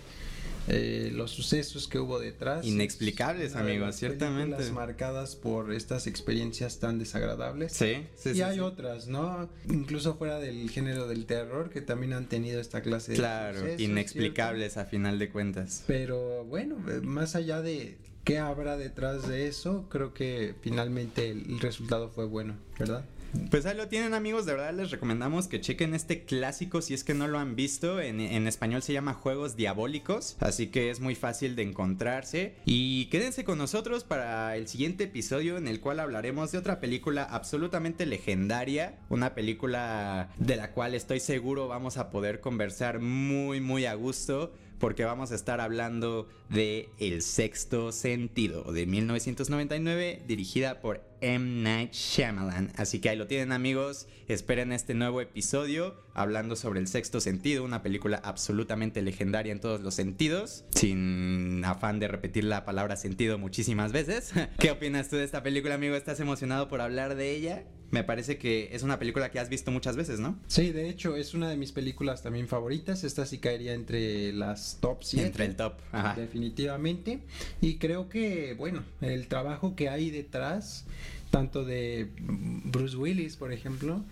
eh, 0.68 1.12
los 1.14 1.32
sucesos 1.32 1.88
que 1.88 2.00
hubo 2.00 2.20
detrás. 2.20 2.66
Inexplicables, 2.66 3.56
amigos, 3.56 3.96
ciertamente. 3.96 4.70
marcadas 4.72 5.36
por 5.36 5.74
estas 5.74 6.08
experiencias 6.08 6.80
tan 6.80 7.00
desagradables. 7.00 7.74
Sí, 7.74 8.06
sí, 8.16 8.32
Y 8.32 8.42
hay 8.42 8.60
otras, 8.60 9.08
¿no? 9.08 9.50
Incluso 9.70 10.16
fuera 10.16 10.40
del 10.40 10.70
género 10.70 11.08
del 11.08 11.26
terror, 11.26 11.70
que 11.70 11.82
también 11.82 12.14
han 12.14 12.28
tenido 12.28 12.60
esta 12.60 12.82
clase 12.82 13.14
de. 13.14 13.18
Claro, 13.18 13.60
inexplicables 13.78 14.78
a 14.78 14.86
final 14.86 15.20
de 15.20 15.30
cuentas. 15.30 15.84
Pero 15.88 16.46
bueno, 16.46 16.76
eh, 16.90 17.02
más 17.02 17.36
allá 17.36 17.62
de 17.62 17.98
qué 18.24 18.38
habrá 18.38 18.78
detrás 18.78 19.28
de 19.28 19.48
eso, 19.48 19.88
creo 19.90 20.14
que 20.14 20.56
finalmente 20.62 21.32
el 21.32 21.60
resultado 21.60 22.10
fue 22.10 22.26
bueno, 22.26 22.56
¿verdad? 22.78 23.06
Pues 23.50 23.66
ahí 23.66 23.76
lo 23.76 23.88
tienen 23.88 24.14
amigos, 24.14 24.46
de 24.46 24.54
verdad 24.54 24.74
les 24.74 24.92
recomendamos 24.92 25.48
que 25.48 25.62
chequen 25.62 25.94
este 25.94 26.24
clásico 26.24 26.82
si 26.82 26.94
es 26.94 27.04
que 27.04 27.14
no 27.14 27.28
lo 27.28 27.40
han 27.40 27.56
visto. 27.56 28.00
En, 28.00 28.20
español 28.48 28.82
se 28.82 28.94
llama 28.94 29.14
Juegos 29.14 29.56
Diabólicos, 29.56 30.38
así 30.40 30.68
que 30.68 30.90
es 30.90 31.00
muy 31.00 31.16
fácil 31.16 31.56
de 31.56 31.64
encontrarse. 31.64 32.56
Y 32.66 33.06
quédense 33.08 33.44
con 33.44 33.58
nosotros 33.58 34.04
para 34.04 34.56
el 34.56 34.68
siguiente 34.68 35.06
episodio 35.06 35.58
en 35.58 35.68
el 35.68 35.80
cual 35.80 36.00
hablaremos 36.00 36.52
de 36.52 36.58
otra 36.58 36.80
película 36.80 37.24
absolutamente 37.24 38.06
legendaria, 38.06 38.98
una 39.10 39.36
película 39.36 40.30
de 40.38 40.56
la 40.56 40.72
cual 40.72 40.96
estoy 40.96 41.20
seguro 41.20 41.68
vamos 41.68 41.98
a 41.98 42.10
poder 42.10 42.40
conversar 42.40 43.00
muy 43.00 43.62
muy 43.62 43.86
a 43.86 43.94
gusto 43.94 44.54
porque 44.80 45.06
vamos 45.06 45.32
a 45.32 45.36
estar 45.36 45.62
hablando 45.62 46.28
de 46.50 46.90
El 46.98 47.22
sexto 47.22 47.92
sentido 47.92 48.64
de 48.72 48.86
1999 48.86 50.24
dirigida 50.28 50.80
por 50.80 51.04
M. 51.22 51.62
Night 51.64 51.94
Shyamalan. 51.94 52.72
Así 52.78 53.00
que 53.00 53.10
ahí 53.10 53.18
lo 53.18 53.28
tienen 53.28 53.52
amigos, 53.52 54.08
esperen 54.28 54.72
este 54.72 54.94
nuevo 54.94 55.22
episodio 55.22 55.96
hablando 56.14 56.56
sobre 56.56 56.80
El 56.80 56.88
sexto 56.88 57.20
sentido, 57.20 57.64
una 57.64 57.84
película 57.84 58.22
absolutamente 58.24 59.02
legendaria 59.02 59.52
en 59.52 59.60
todos 59.60 59.82
los 59.82 59.94
sentidos, 59.96 60.64
sin 60.72 61.64
afán 61.66 62.00
de 62.00 62.08
repetir 62.08 62.46
la 62.46 62.66
palabra 62.66 62.96
sentido 62.96 63.38
muchísimas 63.38 63.92
veces. 63.92 64.32
¿Qué 64.60 64.72
opinas 64.72 65.10
tú 65.10 65.18
de 65.18 65.26
esta 65.26 65.44
película 65.44 65.76
amigo? 65.76 65.96
¿Estás 65.96 66.20
emocionado 66.20 66.68
por 66.68 66.82
hablar 66.82 67.16
de 67.16 67.32
ella? 67.36 67.66
Me 67.92 68.04
parece 68.04 68.38
que 68.38 68.70
es 68.72 68.84
una 68.84 69.00
película 69.00 69.32
que 69.32 69.40
has 69.40 69.50
visto 69.50 69.72
muchas 69.72 69.96
veces, 69.96 70.20
¿no? 70.20 70.38
Sí, 70.48 70.72
de 70.72 70.90
hecho 70.90 71.16
es 71.16 71.34
una 71.34 71.50
de 71.50 71.58
mis 71.58 71.72
películas 71.72 72.22
también 72.22 72.48
favoritas. 72.48 73.04
Esta 73.04 73.26
sí 73.26 73.40
caería 73.40 73.74
entre 73.74 74.32
las 74.34 74.78
top 74.80 75.00
7. 75.04 75.26
Entre 75.28 75.46
el 75.46 75.56
top, 75.56 75.74
Ajá. 75.92 76.16
definitivamente. 76.16 77.20
Y 77.62 77.76
creo 77.76 78.10
que, 78.10 78.54
bueno, 78.58 78.84
el 79.02 79.28
trabajo 79.28 79.76
que 79.76 79.90
hay 79.90 80.12
detrás 80.12 80.86
tanto 81.32 81.64
de 81.64 82.10
Bruce 82.18 82.96
Willis, 82.98 83.36
por 83.36 83.54
ejemplo, 83.54 84.04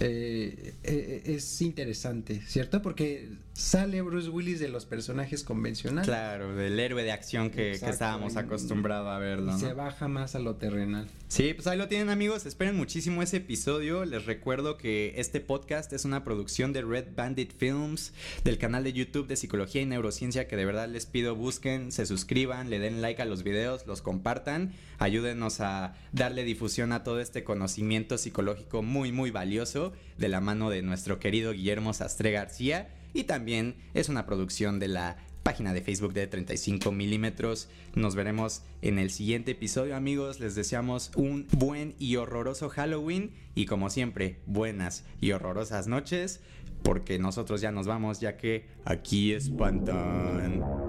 eh, 0.00 0.72
eh, 0.82 1.22
es 1.26 1.60
interesante, 1.60 2.40
¿cierto? 2.46 2.80
Porque 2.80 3.28
sale 3.54 4.02
Bruce 4.02 4.28
Willis 4.28 4.58
de 4.58 4.68
los 4.68 4.84
personajes 4.84 5.44
convencionales. 5.44 6.08
Claro, 6.08 6.54
del 6.56 6.78
héroe 6.78 7.04
de 7.04 7.12
acción 7.12 7.50
que, 7.50 7.70
estábamos 7.70 8.36
acostumbrados 8.36 9.08
a 9.08 9.18
verlo. 9.18 9.56
Se 9.56 9.72
baja 9.72 10.08
más 10.08 10.34
a 10.34 10.40
lo 10.40 10.56
terrenal. 10.56 11.08
Sí, 11.28 11.54
pues 11.54 11.66
ahí 11.68 11.78
lo 11.78 11.86
tienen 11.86 12.10
amigos, 12.10 12.46
esperen 12.46 12.76
muchísimo 12.76 13.22
ese 13.22 13.38
episodio. 13.38 14.04
Les 14.04 14.26
recuerdo 14.26 14.76
que 14.76 15.14
este 15.16 15.40
podcast 15.40 15.92
es 15.92 16.04
una 16.04 16.24
producción 16.24 16.72
de 16.72 16.82
Red 16.82 17.14
Bandit 17.14 17.52
Films, 17.56 18.12
del 18.42 18.58
canal 18.58 18.82
de 18.82 18.92
YouTube 18.92 19.28
de 19.28 19.36
Psicología 19.36 19.82
y 19.82 19.86
Neurociencia, 19.86 20.48
que 20.48 20.56
de 20.56 20.64
verdad 20.64 20.88
les 20.88 21.06
pido 21.06 21.36
busquen, 21.36 21.92
se 21.92 22.06
suscriban, 22.06 22.70
le 22.70 22.80
den 22.80 23.02
like 23.02 23.22
a 23.22 23.24
los 23.24 23.44
videos, 23.44 23.86
los 23.86 24.02
compartan, 24.02 24.72
ayúdenos 24.98 25.60
a 25.60 25.94
darle 26.12 26.42
difusión 26.42 26.90
a 26.92 27.04
todo 27.04 27.20
este 27.20 27.44
conocimiento 27.44 28.18
psicológico 28.18 28.82
muy 28.82 29.12
muy 29.12 29.30
valioso 29.30 29.92
de 30.18 30.28
la 30.28 30.40
mano 30.40 30.70
de 30.70 30.82
nuestro 30.82 31.20
querido 31.20 31.52
Guillermo 31.52 31.92
Sastre 31.94 32.32
García 32.32 32.88
y 33.14 33.24
también 33.24 33.76
es 33.94 34.10
una 34.10 34.26
producción 34.26 34.78
de 34.78 34.88
la 34.88 35.16
página 35.42 35.72
de 35.72 35.82
Facebook 35.82 36.12
de 36.12 36.26
35 36.26 36.90
milímetros. 36.92 37.68
Nos 37.94 38.14
veremos 38.14 38.62
en 38.82 38.98
el 38.98 39.10
siguiente 39.10 39.52
episodio 39.52 39.94
amigos. 39.94 40.40
Les 40.40 40.54
deseamos 40.54 41.12
un 41.14 41.46
buen 41.52 41.94
y 41.98 42.16
horroroso 42.16 42.68
Halloween 42.68 43.32
y 43.54 43.66
como 43.66 43.88
siempre 43.88 44.40
buenas 44.46 45.04
y 45.20 45.32
horrorosas 45.32 45.86
noches 45.86 46.40
porque 46.82 47.18
nosotros 47.18 47.60
ya 47.62 47.72
nos 47.72 47.86
vamos 47.86 48.20
ya 48.20 48.36
que 48.36 48.66
aquí 48.84 49.32
espantan. 49.32 50.83